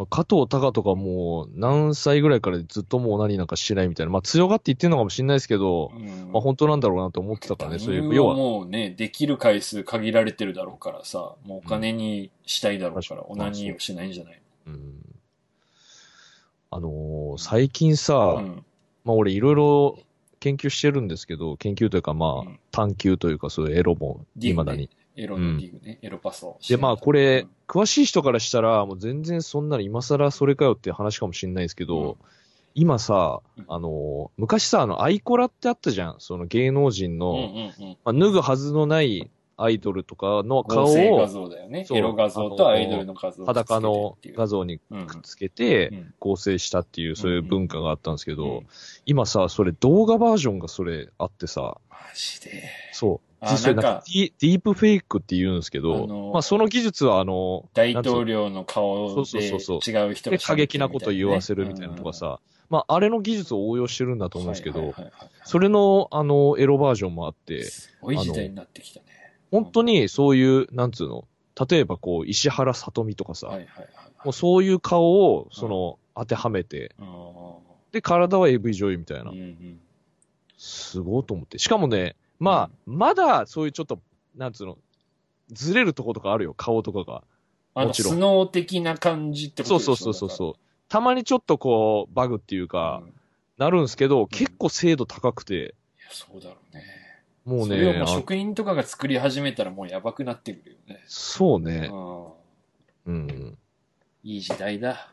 [0.06, 4.12] 加藤隆とかもう何歳ぐらいからずっともう何なんかしてないみたいな。
[4.12, 7.78] まあ強がって言ってんのかもしれないですけど、うんまあ本当なんだろうなと思ってたからね。
[7.78, 14.94] そういう、要は、もうね、できる回数限られてるだろうからさ、もうお金にしたいだろうから、うんオナニーをしないんじゃないうん。
[16.70, 18.64] あのー最近さ、うん。
[19.04, 19.98] まあ俺いろいろ
[20.40, 24.99] 研究してるんですけど、研究というかまあうん探求というかそういうエロもディグね未だに。
[25.20, 26.76] エログね、エロパスをで。
[26.76, 32.16] まあこれうん、詳しい人からしたらもう全然そんなの今更それかよって話かもしれないですけど、うん
[32.74, 36.16] 今さうん、あのー昔さ、あの、アイコラってあったじゃん。
[36.18, 37.96] その芸能人の、うんうんうん。
[38.04, 41.86] まあ、脱ぐはずのないアイドルとかの顔合成画を像だよね。
[41.90, 48.66] エロ画像とアイドルの画像裸の画像にうんくっつけてうん合成したっていう、そういう文化があったんですけど、うん
[49.04, 52.62] 今さ、それ動画バージョンがそれあってさ、マジで。
[52.92, 53.29] そう。
[53.40, 59.78] あそれなんディープフェイクって言うんですけど、まあその技術はあの、大統領の顔そうそうでそうそう。
[59.78, 64.94] 違う人がで過激なことを言わせるみたいなのとかさ、まああれの技術を応用してるんだと思うんですけど、
[65.44, 69.06] それのあのエロバージョンもあって、すごい時代になってきたね。
[69.50, 71.26] 本当にそういう、なんつうの、
[71.68, 73.58] 例えばこう、石原さとみとかさ、
[74.24, 77.58] もうそういう顔を、その、当てはめて、は
[77.90, 77.92] い。
[77.92, 79.32] で、体は AV 女優みたいな。
[80.56, 81.58] すごいと思って。
[81.58, 84.00] しかもね、まあ、まだそういうちょっと、
[84.36, 84.78] なんつうの、
[85.52, 87.22] ずれるとことかあるよ、顔とかが。
[87.74, 90.60] あの、もちろんスノー的な感じってことそうそうそうそうそう。
[90.88, 93.12] たまにちょっとこう、バグっていうだかう、んい
[93.58, 95.70] なるんですけど、結構精度高くて、や、
[96.10, 96.84] そうだろうね。
[97.44, 101.02] もうねそれをもう、職人とかが作り始めたらもうやばくなってくるよね。
[101.06, 101.90] そうね、
[103.06, 103.12] うん。
[103.12, 103.58] うん。
[104.22, 105.12] いい時代だ。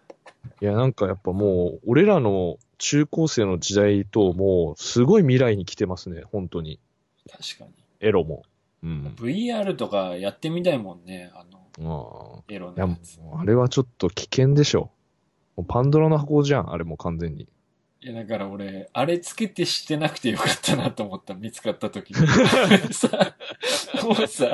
[0.61, 6.79] いや、なんかやっぱもう、俺らの中高生の時代ともう、すごい未来に来てますね、本当に。
[7.27, 7.71] 確かに。
[7.99, 8.43] エロも。
[8.83, 9.15] うん。
[9.17, 11.31] VR とかやってみたいもんね。
[11.33, 11.45] あ
[11.79, 13.17] の、あエロのやつ。
[13.17, 14.91] うあれはちょっと危険でしょ。
[15.55, 17.47] もうパンドラの箱じゃん、あれもう完全に。
[18.01, 22.27] いや、だから俺、あれつけてしてなくてよかったなと思った、見つかった時に。
[22.93, 23.35] さ、
[24.03, 24.51] もうさ、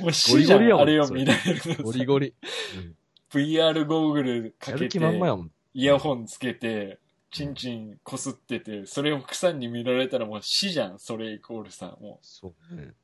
[0.00, 2.34] もう死じゃん、ゴリゴリあれを見られるのさゴリゴリ。
[2.76, 2.94] うん
[3.30, 5.50] VR ゴーグルかけてやる気、満々やもん。
[5.74, 6.98] イヤホンつけて、
[7.30, 12.26] チンチンこすってて、それを奥さんに見られたらもう死じゃん、それイコールさ、もう。
[12.26, 12.94] そうね。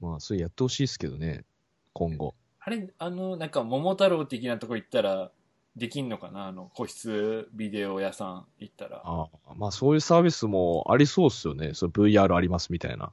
[0.00, 1.44] まあ、それやってほしいですけどね、
[1.92, 2.34] 今後。
[2.60, 5.30] あれ、あの、なんか、桃太郎的なとこ行ったら、
[5.76, 6.46] できんのかな？
[6.46, 9.00] あの、個室ビデオ屋さん行ったら。
[9.04, 11.72] ああまあ、そういうサービスもありそうっすよね。
[11.74, 13.12] その VR ありますみたいな。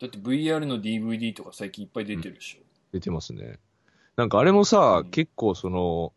[0.00, 2.58] だって VR の DVD とか最近いっぱい出てるでしょ。
[2.92, 3.58] 出てますね。
[4.14, 6.12] なんかあれもさ、うん結構その、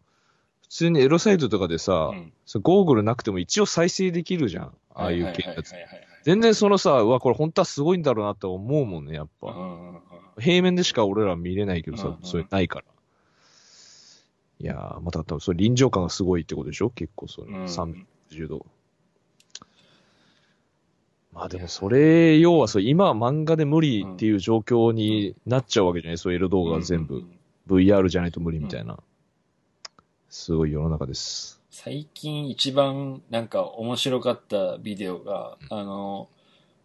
[0.69, 4.73] 普通にエロサイトとかでさ、うんゴーグルなくても一応再生できるじゃん。
[4.93, 5.73] ああいう系のやつ
[6.23, 9.47] 全然そのさ、うわ、これ本当はすごいんだろうなって思うもんね、やっぱ。
[9.47, 9.99] はいうんうんうん
[10.39, 12.86] 平面でしか俺ら見れないけどさ、それないから。
[14.62, 16.91] いやー、また多分それ臨場感がすごいってことでしょ？
[16.91, 18.65] 結構それ、うん360度。
[21.34, 26.17] まあでもそれ、要はそう、今は漫画で無理っていう状況になっちゃうわけじゃない？
[26.17, 27.25] そういうエロ動画が全部。
[27.67, 28.97] VR じゃないと無理みたいな。
[30.30, 31.60] すごい世の中です。
[31.72, 36.30] 最近一番なんか面白かったビデオが、あの、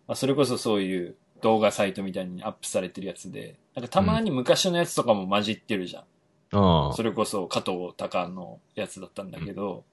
[0.07, 6.05] まあ、それこそそういう動画サイトみたいにアップされてるやつで、なんかたまに昔のやつとかも混じってるじゃん。
[6.57, 6.93] ああ。
[6.95, 9.85] それこそ加藤隆のやつだったんだけど、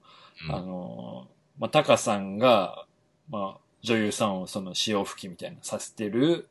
[0.48, 2.86] うんあの、まあ、タカさんが、
[3.28, 6.48] まあ、女優さんをその潮吹きみたいなさせてる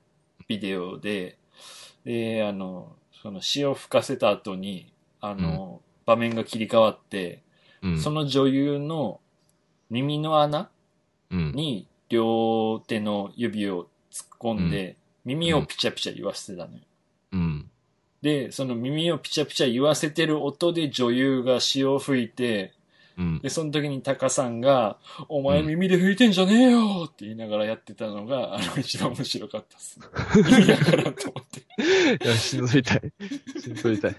[0.48, 1.38] ビデオで、
[2.06, 7.42] で、あの、その潮吹かせた後に、あの、場面が切り替わって、
[7.82, 8.00] うん。
[8.00, 9.20] その女優の
[9.90, 10.70] 耳の穴
[11.30, 11.52] うん。
[11.54, 16.80] に両手の指を突っ込んで、耳をピチャピチャ言わせてたのよ。
[17.34, 17.70] うん。
[18.22, 22.74] で、その耳をピチャピチャ言わせてる音で女優が潮を吹いて、
[23.22, 23.40] うん。
[23.40, 24.98] で、その時にタカさんが、
[25.30, 30.00] お前うん耳で吹いてんじゃねえよって言いながらやってたのが、 あの、一番面白かったっす。
[30.36, 32.26] 意味わかと思って。
[32.26, 33.02] いや、しんどいたい。
[33.60, 34.16] しんどいたい。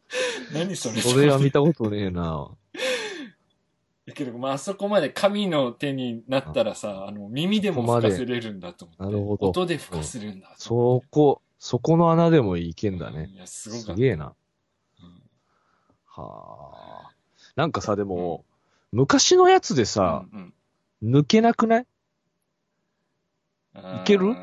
[0.54, 2.50] 何それそれは見たことねえな。
[4.06, 9.02] だけど、まあ、あそこまで神の手になったらさ、あの、耳でも吹かせれるんだと思って。
[9.02, 13.30] なるほど音で吹かせるんだとそこ、そこの穴でもいけんだね。
[13.34, 13.94] いや、すごかった。
[13.94, 14.34] すげえな。
[15.02, 15.22] うん
[16.06, 16.97] はあ。
[17.58, 18.44] なんかさ、でも、
[18.92, 20.54] 昔のやつでさ、うん
[21.02, 21.86] 抜けなくない？
[23.74, 23.80] うん。
[23.80, 24.34] いける？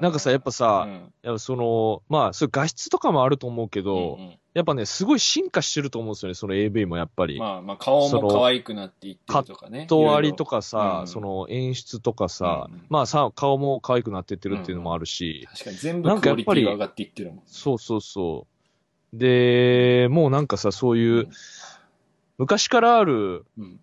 [0.00, 0.86] なんかさ、やっぱさ、
[1.24, 1.38] うん。
[1.40, 4.38] その、まあ、そういう画質とかもあると思うけど、うんうん。
[4.54, 7.36] やっぱね、すごい進化してると思うんですよね、その AV もやっぱり。
[7.38, 9.86] まあまあ、顔も可愛くなっていってるとかね。
[9.88, 10.58] と割りとか。
[10.58, 11.08] かさ、うん。
[11.08, 12.86] その演出とかさ、うんうん。
[12.88, 17.42] まあさ、顔も可愛くなってってるっていうのもあるし、確かに全部クオなんかやっぱりリティが上がっていってるもん。
[17.46, 18.46] そうそうそ
[19.12, 19.16] う。
[19.18, 21.28] で、もうなんかさ、そういう、
[22.38, 23.80] 昔からあるうん。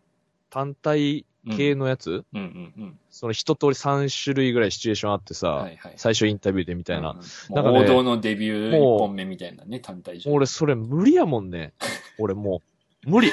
[0.49, 1.25] 単体
[1.57, 2.99] 系のやつ、うんうんうん。
[3.09, 5.93] その一通り3種類ぐらいシチュエーションあってさ、はいはい。
[5.97, 7.11] 最初インタビューでみたいな。
[7.11, 7.23] うんうん
[7.55, 10.31] なんかね王道のデビューもう一本目みたいなね、単体じゃ。
[10.31, 11.73] 俺それ無理やもんね。
[12.19, 12.61] 俺も
[13.05, 13.31] う、無理。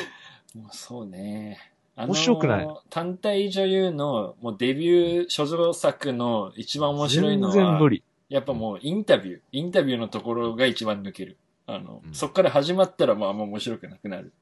[0.54, 1.58] もうそうね。
[1.96, 2.68] 面白くない？
[2.88, 8.02] 単体女優のもうデビュー所蔵作の一番面白いのは、全然無理。
[8.30, 11.36] やっぱもうインタビュー、インタビューのところが一番抜ける。
[11.66, 14.32] あの、うんそっから始まったらまああんま面白くなくなる。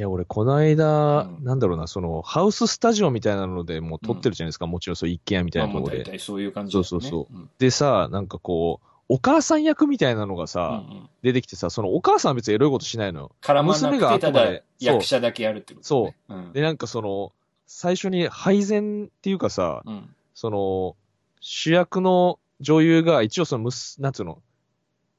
[0.00, 4.66] いや、俺、この間、うんなんだろうな、その、ハウススタジオみたいなのでもう撮ってるじゃないですか。
[4.66, 5.98] もちろんそう一軒家みたいまあなところで。
[5.98, 6.88] もう大体そういう感じだよね。
[6.88, 7.50] そうそうそうん。
[7.58, 13.32] でさ、なんかこう、お母さん役みたいなのがさ、うんうん出てきてさ、そのお母さんは別にエロいことしないのよ。
[13.42, 15.82] 絡まな娘がくて、ただそう役者だけやるってこと、ね。
[15.82, 16.34] そう。
[16.34, 16.52] うん。
[16.54, 17.32] で、なんかその、
[17.66, 20.16] 最初に配膳っていうかさ、うん。
[20.32, 20.96] その、
[21.40, 24.40] 主役の女優が一応そのむす、なんつうの、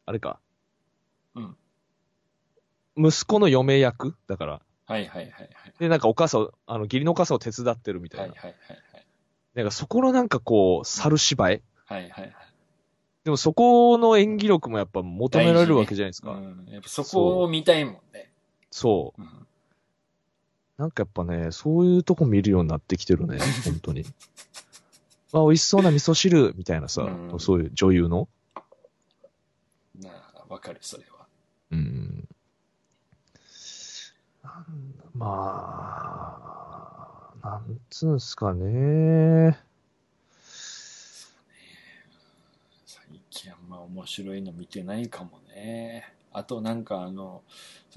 [0.07, 0.39] あれか。
[1.35, 1.55] うん。
[2.97, 4.15] 息子の嫁役？
[4.25, 4.61] だから。
[4.91, 5.49] はいはいはいはい。
[5.79, 8.27] で、なんかお母さんを、あの、義理のお母さんを手伝ってるみたいな。
[8.27, 9.05] はいはいはいはい。
[9.55, 12.33] なんかそこのなんかこう、猿芝居はいはいはい。
[13.23, 16.31] でもそこの演技力もやっぱ求められるわけじゃないですか。
[16.31, 16.65] うん。
[16.67, 18.31] やっぱそこを見たいもんね。
[18.69, 19.21] そう。
[19.21, 19.47] うん。
[20.77, 24.05] なんかやっぱね、そういうとこ見るようになってきてるね、 本当に。
[25.33, 28.27] あ、美味しそうな味噌汁みたいなさ、うんそういう女優の。
[29.99, 31.27] なあ、わかる、それは。
[31.71, 32.00] うん。
[35.13, 36.51] ま
[37.43, 39.57] あ、なんつうんすかね。
[42.85, 46.13] 最近あんま面白いの見てないかもね。
[46.33, 47.41] あとなんかあの、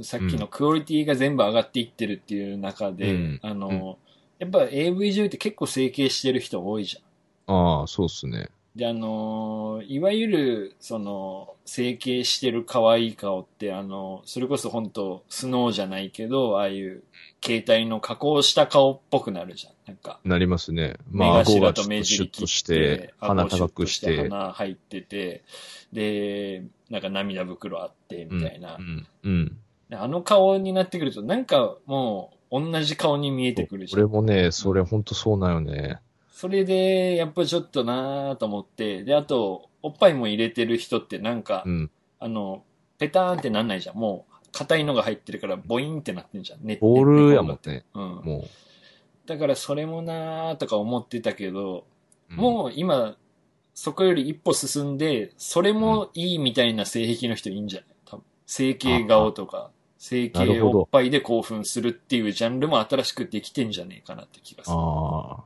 [0.02, 3.98] さっきのクオリティが全部上がっていってるっていう中で、うんあの、
[4.38, 7.54] やっぱ AV 女優って結構整形してる人多いじゃん。
[7.80, 8.48] ああ、そうっすね。
[8.76, 17.04] で、あのーいわゆる、その、整形してる可愛い顔って、あの、それこそ本当スノーじゃないけど、ああいう、
[17.44, 19.74] 携帯の加工した顔っぽくなるじゃん。
[19.86, 20.96] なんか、なりますね。
[21.10, 24.16] 目まあ、顎がちょっとシュッとして、鼻高くして。
[24.16, 25.44] 鼻入ってて、
[25.92, 28.80] で、なんか涙袋あって、みたいなう。
[28.82, 29.06] ん。
[29.22, 29.58] うん。
[29.92, 34.02] あの顔になってくると、なんかもう、同じ顔に見えてくるじゃん。
[34.02, 36.00] 俺もね、それほんとそうなんよね。
[36.34, 41.90] それで、やっぱちょっとなーと思って、で、あと、おっぱいも入れてる人ってなんか、うん。
[42.18, 42.64] あの、
[42.98, 43.96] ペターンってなんないじゃん。
[43.96, 46.66] もう、硬いのが入ってるから、ボインってなってんじゃん。
[46.66, 47.58] ねボールやもん。
[47.64, 47.84] ね。
[47.94, 48.02] うん。
[48.24, 48.44] も
[49.26, 51.86] だから、それもなーとか思ってたけど、
[52.30, 52.34] う。
[52.34, 53.16] もう今、
[53.72, 57.88] そこより一歩進んで、それもいいみたいな性癖の人いいんじゃない？
[58.06, 58.24] 多分。
[58.44, 64.76] 整形顔とか、整形おっぱいで興奮するっていうジャンルも新しくできてんじゃねえかなって気がする。
[64.76, 65.44] ああ。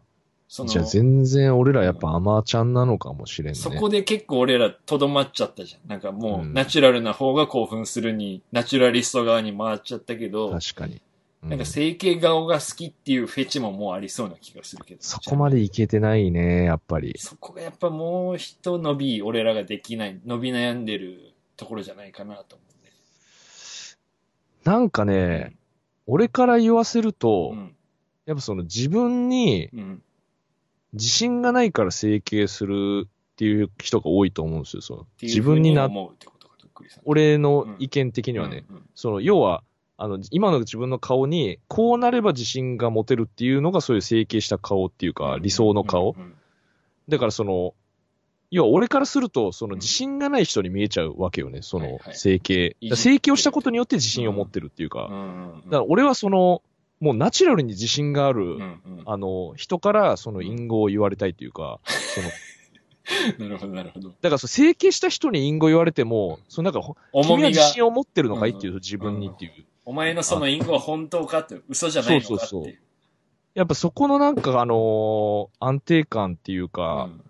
[0.48, 3.54] そのじゃあ全然俺らやっぱアマちゃんなのかもしれんね。
[3.54, 5.88] そこで結構俺らとどまっちゃったじゃん。
[5.88, 10.94] なんかもう、うんナチュラルな方が興奮するに、ナチュラリスト側に回っちゃったけど、確かに。
[10.94, 11.00] うん
[11.40, 15.02] なんか整形顔が好きっていうフェチももうありそうな気がするけど。
[15.02, 17.14] そこまでいけてないね、やっぱり。
[17.16, 22.64] そこがやっぱもう一伸び、俺らができない、伸び悩んでるところじゃないかなと思
[24.64, 25.56] なんかね、
[26.06, 27.72] 俺から言わせるうと、ね。
[28.26, 30.02] やっぱその自分にうん。
[30.92, 30.98] うん。
[30.98, 34.82] 自信がないから整形するっていう人が多いと思うんですよ。
[34.82, 35.88] その自分にな。
[37.04, 39.62] 俺の意見的にはね、うんうんその要は、
[39.96, 46.14] あの、今の自分の顔に、こうなれば自信が持てるっていうのがそういう整形した顔っていうか、理想の顔。
[46.16, 46.34] うんうん
[47.08, 47.74] だからその、
[48.50, 52.76] 要は俺からすると、そのうん自信がない人に見えちゃうわけよね、そのはいはい整形。
[52.80, 55.08] い整形をしたことによって自信を持ってるっていうか。
[55.10, 56.62] うんうんうんだから俺はその、
[57.00, 62.28] もうナチュラルに自信がある、うんうんあの、人からその隠語を言われたいっていうか、その、
[63.38, 64.08] なるほど、なるほど。
[64.08, 69.52] だからそう整形した人に隠語言われても、そのなんか重みが、自信を持ってるのかいっていう、自分にっていう。
[69.84, 72.38] お前のその隠語は本当かって、嘘じゃないのかっていう。
[72.38, 72.74] そうそうそう
[73.54, 77.24] やっぱそこのなんかあのー安定感っていうか、うん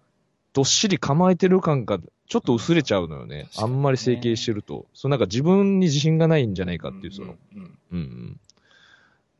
[0.54, 3.44] どっしり構えてる感がちょっと薄れちゃうのよね。
[3.44, 4.87] 確かにねあんまり整形してると。
[4.92, 8.40] そうなんか自分に自信がないんじゃないかっていう、その、うんうんうんうん。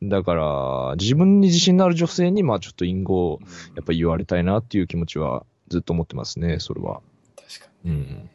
[0.01, 7.01] だから、自分に自信のある女性に、まあちょっと隠語をうんやっぱ言われたいなっていう気持ちはずっと思ってますね、それは。
[7.35, 7.91] 確かに。
[7.91, 8.29] うん。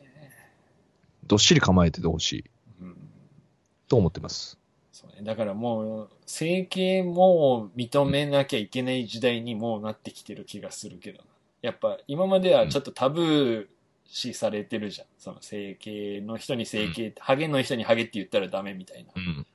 [1.26, 2.44] どっしり構えててほしい
[2.82, 2.96] うん
[3.88, 4.58] と思ってます。
[4.92, 5.22] そうね。
[5.22, 11.24] だからもう、整形も認めなきゃいけない時代にもうなってきてる気がするけどな。
[11.62, 13.66] やっぱ今まではちょっとタブー
[14.06, 15.06] 視されてるじゃん。
[15.18, 19.12] その整形の人に整形、ハゲの人にハゲって言ったらダメみたいな。
[19.16, 19.46] うん。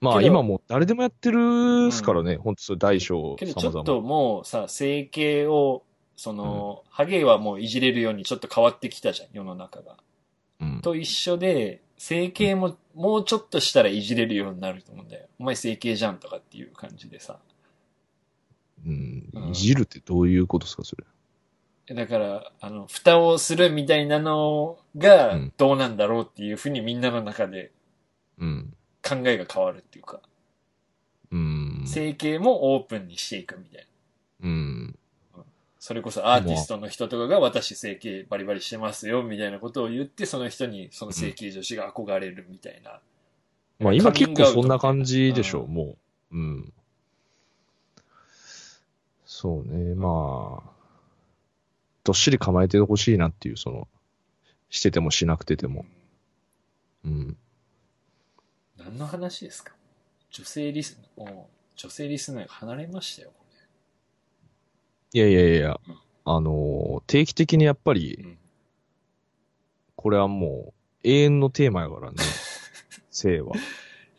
[0.00, 3.66] まあ今もう誰でもやってるっすからね、ほんとそれ大小けどち。
[3.66, 5.82] ょっともうさ、整形を、
[6.16, 9.96] その、ハゲはもういじれるようにちょっと変わってきたじゃん、世の中が。
[10.60, 10.80] うん。
[10.82, 15.26] と一緒で、整形ももうちょっとしたらいじれるようになると思うんだよ。
[15.38, 17.38] お前整形じゃんとかっていう感じでさ。
[18.86, 19.50] うんうん。
[19.50, 21.04] いじるってどういうことですか、それ。
[21.94, 27.72] だから、あの、蓋をするみたいなのがうんどうなんだろうっていうふうにみんなの中で
[28.38, 28.74] うん。
[29.06, 30.20] 考えが変わるっていうか、
[31.30, 31.82] うん。
[31.86, 33.86] 整形もオープンにしていくみたい
[34.40, 34.48] な。
[34.48, 34.98] うん。
[35.78, 43.00] それこそアーティストの人とかが私整形バリバリしてますよみたいなことを言って、その人にその整形女子が憧れるみたいな。
[43.80, 45.96] まあ今結構そんな感じでしょう、うんも
[46.32, 46.36] う。
[46.36, 46.72] うん。
[49.26, 50.70] そうね、まあ、
[52.04, 53.88] どっしり構えてほしいなっていう、その、
[54.70, 55.84] しててもしなくてても。
[57.04, 57.36] うん。
[58.84, 59.72] 何の話ですか？
[60.30, 63.44] 女性リスナー、もう女性リスナーが離れましたよ、こ
[65.12, 68.00] いやいやいやうん、あのー定期的にやっぱれ。
[68.00, 68.38] り、うん
[69.96, 72.16] これはもう、永遠のテーマやからね、
[73.10, 73.54] 性は。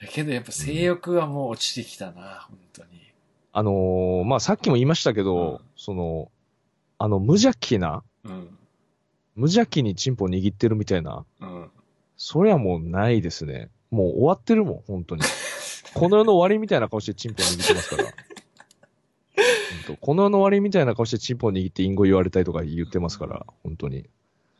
[0.02, 3.02] だけどやっぱ性欲はもう落ちてきたな、本当に。
[3.52, 6.32] あのーまあ、さっきも言いましたけど、うんその、
[6.98, 8.58] あの、無邪気な、うん。
[9.36, 11.72] 無邪気にチンポ握ってるみたいな、うん。
[12.18, 13.70] それはもうないですね。
[13.92, 15.22] もう終わってるもん、本当に。
[15.94, 18.04] この世の終わりみたいな顔してチンポ握ってますから。
[18.04, 18.14] 本
[19.88, 24.06] 当この世の終わりみたいな顔してチンポ握って隠語言われたりとか言ってますから、本当に。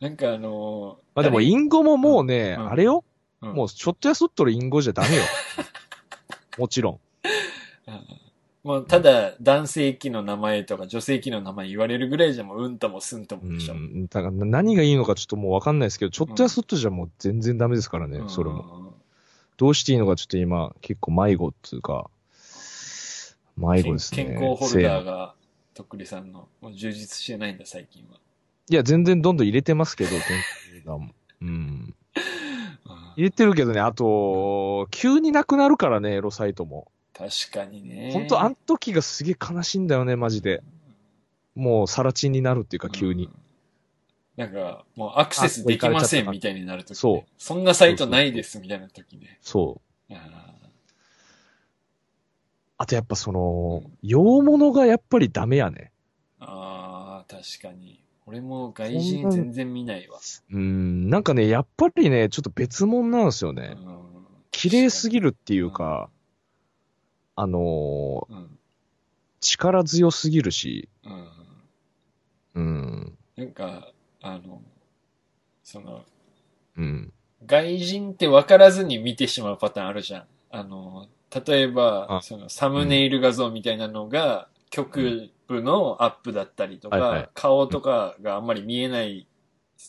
[0.00, 3.04] なんかあのーまあでも誰隠語ももうね、うんあれよ、
[3.42, 5.22] うんもうちょっとやそっとる隠語じゃダメよ。
[6.58, 7.00] もちろん。
[8.64, 13.74] もうただ男性器の名前とか女性器の名前言われるぐらいじゃもううんともすんとうもでしょ。
[13.74, 14.06] ん。
[14.08, 18.95] だから何がいいのかちょっともうわかんないですけど、ちょっとやそっとじゃもう全然ダメですからね、それも。
[19.64, 19.66] も。
[19.66, 22.10] どうしていいのかちょっと今、結構迷子っていうか、
[23.56, 24.24] 迷子ですね。
[24.24, 25.34] 健康ホルダーが、
[25.74, 28.18] とっくりさんの、もう充実してないんだ、最近は。
[28.68, 30.30] いや、全然どんどん入れてますけど、 健康
[30.70, 31.14] ホルダーも。
[31.42, 31.94] うん。
[33.16, 36.92] 入れてるけどね、あと、急になくなるからね、エロサイトも。
[37.14, 38.10] 確かにね。
[38.12, 40.62] ほんと、あん時がすげえ悲しいんだよね、マジで。
[41.54, 43.30] もう、さらちんになるっていうか、急に。
[44.36, 47.30] なんか、もうアクセスできませんみたいになるとき、ね、そう。
[47.38, 49.38] そんなサイトないですみたいなときね。
[49.40, 49.80] そ
[50.10, 50.14] う。
[50.14, 50.52] あ
[52.78, 55.92] あとやっぱその、洋物がやっぱりダメやね。
[56.40, 58.02] ーあー、確かに。
[58.26, 60.18] 俺も外人全然見ないわ。
[60.50, 63.76] うん、なんかね、やっぱりね、ちょっと別物なんですよね。
[63.78, 64.06] うん
[64.58, 66.08] 綺麗すぎるっていうか、
[67.34, 68.58] あのーうん。
[69.42, 71.28] 力強すぎるし、うん。
[72.54, 73.92] うん、なんか、
[74.26, 74.60] あの、
[75.62, 76.04] その、
[76.76, 77.12] うん、
[77.46, 80.24] 外人って分からずに見てしまうパターンあるじゃん。
[80.50, 81.06] あの、
[81.46, 87.30] 例えばあ、そのサムネイル画像みたいなのが、局部のアップだったりとか、はいはい。
[87.34, 89.28] 顔とかがあんまり見えない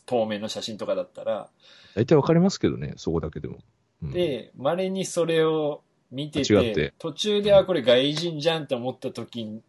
[0.06, 1.50] 透明の写真とかだったら、
[1.96, 3.58] 大体わかりますけどね、そこだけでも。
[4.04, 5.82] うん、で、稀にそれを
[6.12, 6.94] 見てて、間違って。
[7.00, 9.62] 途中で、あ、これ外人じゃんって思った時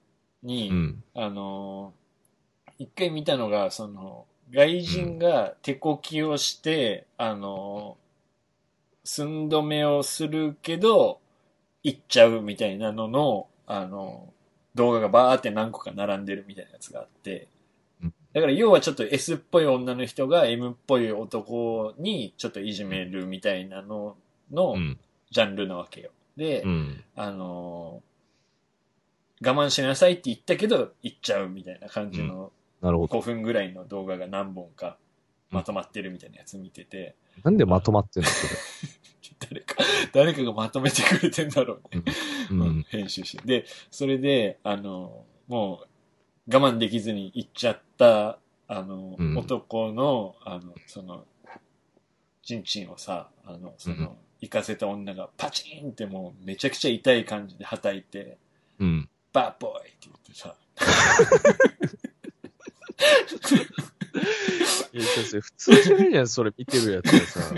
[0.43, 2.09] に、うん、あのー
[2.79, 8.09] 一回見たのが、その、外人が手こきをして、あのー
[9.11, 11.21] 寸止めをするけど、
[11.83, 14.39] 行っちゃうみたいなのの、あのー
[14.75, 17.49] 動画がバーって何個か並んでるみたいなやつがあって。
[18.03, 24.17] うん、だから要はちょっと S っぽい女の人が M っぽい男にちょっといじめるみたいなの
[24.53, 24.99] のうん、
[25.31, 26.11] ジャンルなわけよ。
[26.37, 28.09] で、うん、あのー
[29.41, 33.19] 我慢しなさいって言ったけど、行っちゃうみたいな感じのなるほど。
[33.19, 34.99] 5分ぐらいの動画が何本か
[35.51, 38.29] まとまってるみたいなやつ見てて、なんでまとまってんの？
[38.29, 38.47] そ
[39.41, 39.77] 誰か、
[40.13, 42.03] 誰かがまとめてくれてんだろうね。
[42.07, 42.13] れ。
[42.51, 43.47] うん、編集して。
[43.47, 45.85] で、それで、あのーも
[46.49, 51.25] う我慢できずに行っちゃった、あのーうん男の、あの、その、
[52.43, 58.39] チンチンをさ、あの、その、行かせた女がパチンってもうめちゃくちゃ痛い感じで叩いて、
[58.79, 59.09] うん。
[59.33, 60.55] バーボーイって言ってさ、
[64.93, 65.03] いや、
[65.41, 67.55] 普通じゃないじゃん、それ見てるやつがさ。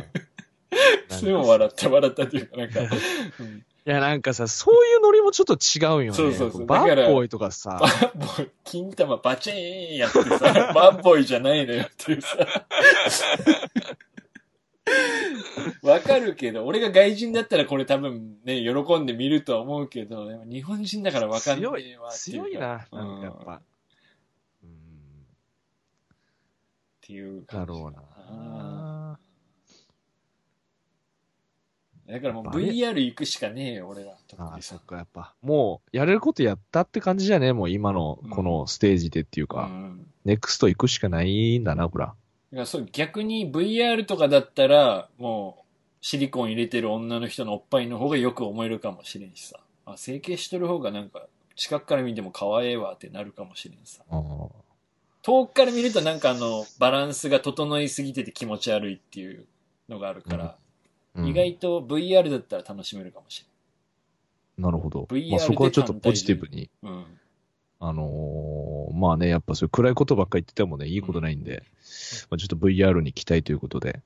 [1.19, 2.85] それも笑った、笑ったっていうか、なんか、う
[3.43, 6.13] んいや、なんかさ、そういうノリもちょっと違うんよね。
[6.13, 7.89] そうそうそうバだからッボーイとかさバ。
[7.89, 12.37] ーボーイ、金玉バチーンやってさ、バーボーイじゃないのよっていうさ。
[15.83, 23.63] わかるけど、俺が外人だったらこれ多分ね、喜んで見るとは思うけど、日本人だからわかんないわ強いな、なんかやっぱ。
[24.63, 24.71] うん
[27.11, 29.19] ていう感じだろうな。
[32.07, 34.17] だからもう VR 行くしかねえよ、俺ら。
[34.27, 35.35] 特ああ、そっか、やっぱ。
[35.43, 40.07] もう、やれることやったって感じじゃねもう今の、このステージでっていううか、ん。
[40.25, 42.07] ネクスト行くしかないんだな、ほら。
[42.07, 42.17] だか
[42.53, 45.65] らそう逆に VR とかだったら、もう、
[46.01, 49.61] シリコン入れてる女の人のおっぱいの方がよく思えるかもしれんしさ。
[49.85, 54.03] あ、整形しとる方がなんか、近くから見ても可愛いわってなるかもしれんさ。
[54.11, 54.70] ああ
[55.23, 59.47] 遠くから見るとなんかあの、バランスが整いすぎてて気持ち悪いっていう
[59.89, 63.45] のがあるから、うん意外と VR だったら楽しめるかもし
[64.57, 65.09] なるほど。
[65.11, 66.71] VR まあそこはちょっとポジティブに。
[66.85, 67.05] うん。
[67.81, 71.65] あのーまあね、やっぱそういう暗いことばっかり言っててもね、いいことないんで、
[72.31, 74.01] まあ、ちょっと VR に期待ということで、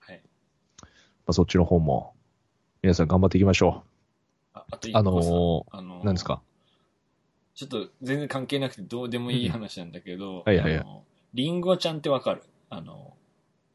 [0.00, 0.22] はい。
[0.82, 0.88] ま
[1.28, 2.14] あ、そっちの方も、
[2.82, 3.82] 皆さん頑張っていきましょ
[4.54, 4.90] ああとう。
[4.90, 6.40] 一あの個さ、ー、あのー何ですか？
[7.58, 11.02] ちょっと全然関係なくてどうでもいい話なんだけど、はいはいはいあの
[11.34, 12.42] リンゴちゃんってわかる？
[12.70, 13.14] あの、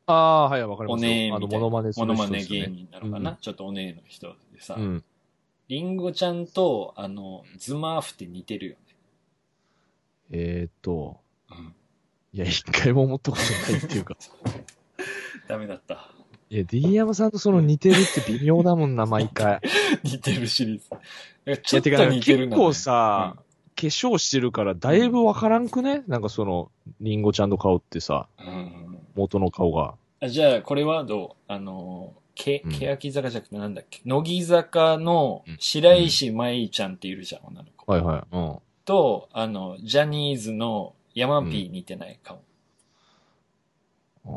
[0.07, 1.11] ああ、はい、わかりおますよ。
[1.11, 1.59] あの、ねえみたいな。
[1.59, 2.75] モノマネするモノマネ人ですよね。
[2.75, 5.03] 芸人なのかな、うんちょっとおねえの人でさ、うん。
[5.67, 8.77] リンゴちゃんと、あの、ズマーフって似てるよね。
[10.31, 11.19] えーっと、
[11.51, 11.75] うん。
[12.31, 14.15] いや、一回も思ったことないっていうか。
[15.49, 16.09] ダメだった。
[16.49, 19.59] いや、D 山さんとその似てるって微妙だもんな、毎回。
[20.03, 20.87] 似てるシリーズ。
[21.45, 23.42] いやちょっとてか、似てるな、結構さ、化
[23.75, 26.03] 粧してるから、だいぶわからんくね？
[26.07, 26.71] なんかその、
[27.01, 29.95] リンゴちゃんの顔ってさ、うん、うん元の顔が。
[30.21, 31.51] あじゃあ、これはどう？
[31.51, 34.01] あの、け、うん欅坂じゃなくてなんだっけ？
[34.05, 37.91] 乃木坂のうん白石舞ちゃんっているじゃん、女の子。
[37.91, 38.23] はいはい。
[38.31, 38.57] うん。
[38.85, 42.41] と、あの、ジャニーズのヤマピー似てない顔。
[44.25, 44.31] あー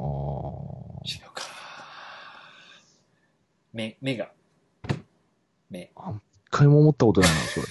[1.06, 1.42] 違うか。
[3.72, 4.30] 目、目が。
[5.70, 5.90] 目。
[5.94, 6.20] 一
[6.50, 7.66] 回も思ったことないな、それ。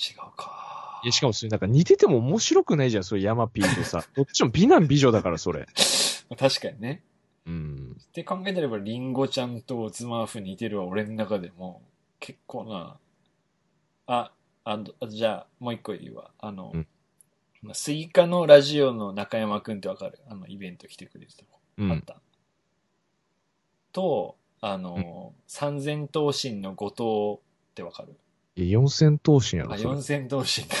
[0.00, 0.16] 違う
[1.12, 4.04] しかもそれなんか似てても面白くないじゃん、それヤマピーとさ。
[4.14, 5.66] どっちも美男美女だから、それ。
[6.38, 7.02] 確かにね。
[7.46, 7.96] うん。
[8.00, 11.82] って考えてれば、リンゴちゃんとズマーフ似てるわ、俺の中でも。
[12.20, 12.98] 結構な。
[14.06, 14.32] あ、
[14.64, 16.30] あどじゃあ、もう一個言うわ。
[16.38, 16.86] あの、うん
[17.72, 20.20] スイカのラジオの中山くんってわかる？
[20.28, 21.58] あの、イベント来てくれてた子。
[21.78, 21.90] うん。
[21.90, 22.20] あった。
[23.92, 28.16] と、あの、三千頭身の後藤ってわかる？
[28.58, 30.02] いや、四千頭身やろ、四。
[30.02, 30.76] 千頭身か。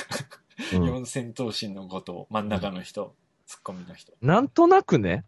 [0.74, 3.14] うん四千頭身の後藤、真ん中の人、
[3.46, 4.12] ツッコミの人。
[4.20, 5.24] なんとなくね、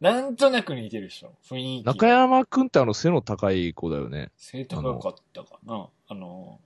[0.00, 1.86] なんとなく似てるでしょ雰囲気。
[1.86, 4.30] 中山くんってあの背の高い子だよね。
[4.38, 6.58] 背高かったかなあの、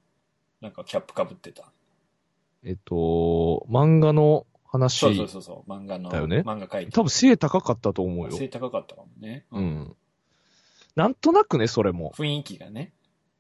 [0.61, 1.73] なんかキャップかぶってた。
[2.65, 5.01] えっと、漫画の話。
[5.01, 6.11] そうそうそうそう、漫画の。
[6.11, 8.37] だよね漫画書いて多分背高かったと思うよ。
[8.37, 9.47] 背高かったかもね。
[9.51, 9.61] う。
[9.61, 9.97] ん。
[10.95, 12.13] なんとなくね、それも。
[12.17, 12.93] 雰囲気がね。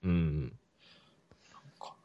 [0.03, 0.59] うん。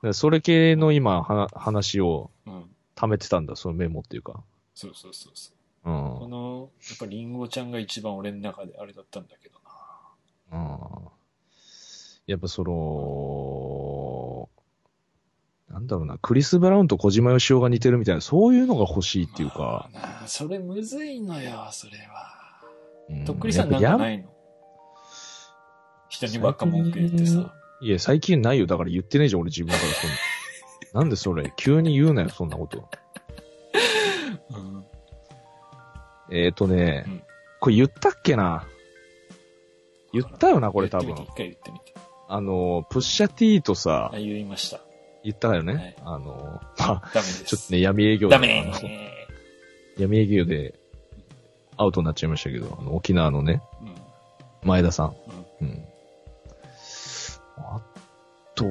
[0.04, 2.70] でそれ系の今、は話をうん。
[3.00, 4.44] 貯めてたんだ、そのメモっていうか。
[4.76, 5.52] そうそうそうそ
[5.86, 5.90] う。
[5.90, 6.20] うん。
[6.20, 9.60] この、やっぱリンゴちゃんが一番俺の中であれだったんだけど
[10.52, 10.60] な。
[10.60, 11.10] うん
[12.28, 14.50] やっぱその、
[15.74, 19.90] なんだろうな、クリス・ブラウンと小島よしおが似てるみたいな、そういうのが欲しいっていうか。
[19.94, 22.36] まあなあそれむずいのよ、それは。
[23.10, 24.30] うんとっくりさんなんやっぱやかないの
[26.10, 27.56] 人にばっか文句言ってさ。
[27.82, 28.66] いや、最近ないよ。
[28.66, 30.16] だから言ってねえじゃん、俺自分からそんな。
[31.02, 32.90] なんでそれ急に言うなよ、そんなこと。
[34.52, 34.86] うん。
[36.32, 37.24] えーとね、うん
[37.62, 38.66] これ言ったっけな？
[40.14, 41.12] 言ったよな、これ多分。
[41.12, 41.94] 一回言ってみて。
[42.30, 44.80] あの、プッシャ T とさあ、、言いました。
[45.24, 45.74] 言ったよね。
[45.74, 47.12] はいあの、まあ。
[47.46, 48.72] ちょっとね、闇営業でダメ
[49.98, 50.74] 闇営業で
[51.76, 53.96] アウトになっちゃいましたけど、あの、沖縄のね、うん。
[54.64, 55.16] 前田さん。
[55.62, 55.86] うん。
[57.62, 57.82] あ
[58.56, 58.66] と、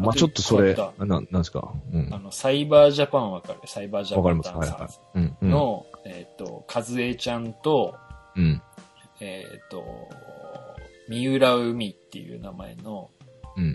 [0.00, 1.72] まあちょっとそれな、なんですか？
[1.92, 2.18] うんあ。
[2.18, 3.60] の、サイバージャパンわかる？
[3.66, 4.22] サイバージャ。
[4.22, 5.18] パンダンはいはい。
[5.18, 5.36] うん。
[5.42, 5.50] うん。
[5.50, 7.94] の、えっ、と、かずえちゃんと、
[8.36, 8.62] うん。
[9.20, 9.84] えっ、と、
[11.08, 13.10] 三浦海っていう名前の、
[13.56, 13.74] うん。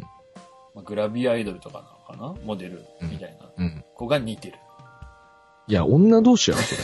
[0.75, 2.45] まあ、グラビアアイドルとかなのかな？
[2.45, 3.83] モデルみたいなうん。
[3.95, 4.57] 子が似てる。
[5.67, 6.81] いや、女同士やろ、それ。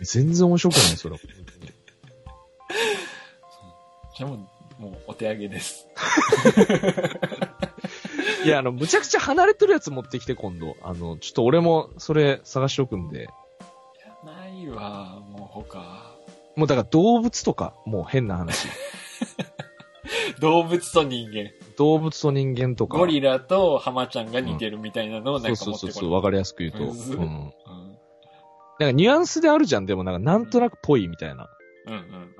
[0.02, 1.16] 全然面白くない、それ。
[4.16, 4.38] じゃあもう、
[4.80, 5.86] もうお手上げです。
[8.46, 10.74] いや、あの、むちゃくちゃ離れてるやつ持ってきて、今度。
[10.82, 13.24] あの、ちょっと俺も、それ探しておくんで。
[13.24, 13.28] いや、
[14.24, 16.14] ないわ、もう他。
[16.56, 18.68] もうだから動物とか、もう変な話。
[20.40, 21.50] 動物と人間。
[21.76, 22.96] 動物と人間とか。
[22.96, 26.78] ゴリラとハマちゃんが似てるみたいなのをなんか持ってこそうそうそう、わかりやすく言うと。
[26.78, 26.88] うん。
[26.88, 26.96] うん。
[28.78, 31.50] なんかニュアンスであるじゃん、でもなんかなんとなくぽいみたいな。
[31.86, 32.04] うんうんうん
[32.38, 32.39] う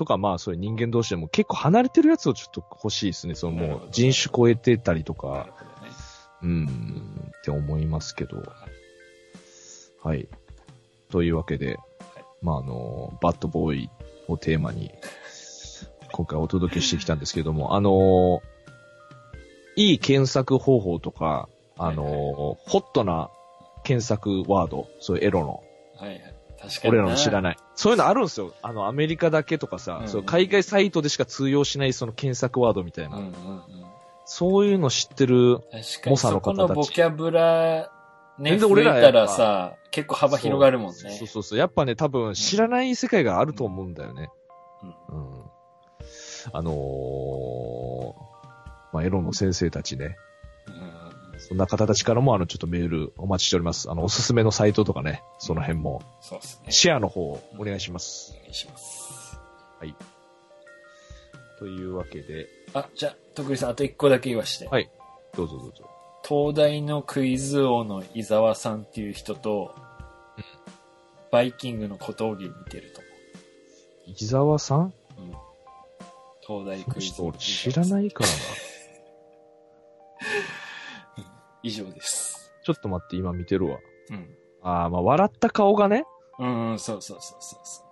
[0.00, 3.34] とかまあそういう人間同士でも結構離れてるやつをちょっと欲しいですね。
[3.34, 5.46] そのもう人種超えてたりとか
[5.82, 5.90] ね。
[6.42, 7.32] うん。
[7.36, 8.42] って思いますけど。
[10.02, 10.26] はい。
[11.10, 11.76] というわけで、
[12.40, 13.90] まああの、バッドボーイ
[14.26, 14.90] をテーマに、
[16.12, 18.40] 今回お届けしてきたんですけども、あの、
[19.76, 23.28] いい検索方法とか、あの、はいはいホットな
[23.84, 25.62] 検索ワード、そういうエロの、
[25.98, 26.34] はいはい。
[26.58, 26.88] 確かに。
[26.88, 27.42] 俺らの知らい。
[27.42, 27.56] ない。
[27.80, 28.52] そういうのあるんですよ。
[28.60, 33.16] あの、アメリカだけとかさ、うんそう海外サイトでしか通用しないその検索ワードみたいな。
[33.16, 33.62] うんうんうん。
[34.26, 35.60] そういうの知ってる。
[35.60, 37.90] 確かに、猛者のそこ方たちのボキャブラ、
[38.38, 40.94] ね、全然増え俺らたぱらさ、結構幅広がるもんね。
[40.94, 41.58] そうそうそう。
[41.58, 44.28] やっぱね、多分知らない世界があると思うんだよね。
[45.08, 45.44] うん。
[46.52, 48.14] あのー、
[48.92, 50.18] まあ、エロの先生たちね。
[51.40, 51.48] うん。
[51.48, 53.90] そんな方たちからも、あの、ちょっとメールお待ちしております。
[53.90, 56.72] あの、おすすめのサイトとかね、その辺も、そうですね。
[56.72, 57.22] シェアの方、
[57.58, 58.34] お願いします。
[58.36, 59.38] お願いします。
[61.58, 64.66] というわけで、あ、じゃあ、徳井さん、あと一個だけ言わして。
[64.68, 64.90] はい
[65.36, 65.90] どうぞどうぞ。
[66.26, 69.74] 東大のクイズ王の伊沢さんっていう人と、
[71.30, 73.02] バイキングの小峠に似てると
[74.06, 74.78] 伊沢さん？
[74.78, 75.22] 思う。
[75.22, 75.22] う
[76.62, 76.64] ん。
[76.64, 77.32] 東大クイズ王。
[77.32, 78.34] 知らないいからな。
[81.62, 82.52] 以上です。
[82.64, 83.78] ちょっと待って、今見てるわ。
[84.10, 84.36] うん。
[84.62, 86.04] ああ、まあ、笑った顔がね。
[86.38, 87.86] うん、うんそうそうそうそうそう。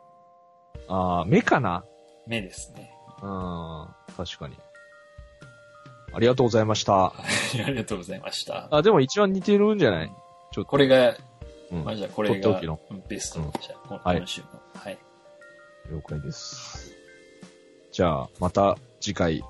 [0.88, 1.84] ああ、目かな？
[2.26, 2.92] 目ですね。
[3.22, 4.56] うん、確かに。
[6.12, 6.92] ありがとうございました。
[6.92, 7.14] は
[7.54, 8.68] い、ありがとうございました。
[8.70, 10.08] あ、でも一番似てるんじゃない？
[10.52, 10.70] ちょっと。
[10.70, 11.16] これが、
[11.70, 14.48] うんまあ、じゃあこれがとっておきのうんベスト、うんじゃあ、今週の。
[14.74, 14.98] はい。
[15.90, 16.94] 了解です。
[17.92, 19.44] じゃあ、また次回はい。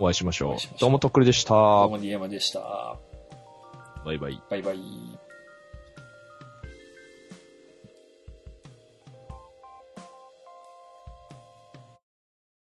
[0.00, 0.72] お会いしましょうしま。
[0.72, 1.54] しょうどうもとっくりでした。
[1.54, 2.96] どうも、ディエマでした。
[4.04, 4.42] バイバイ。
[4.48, 5.19] バイバイ。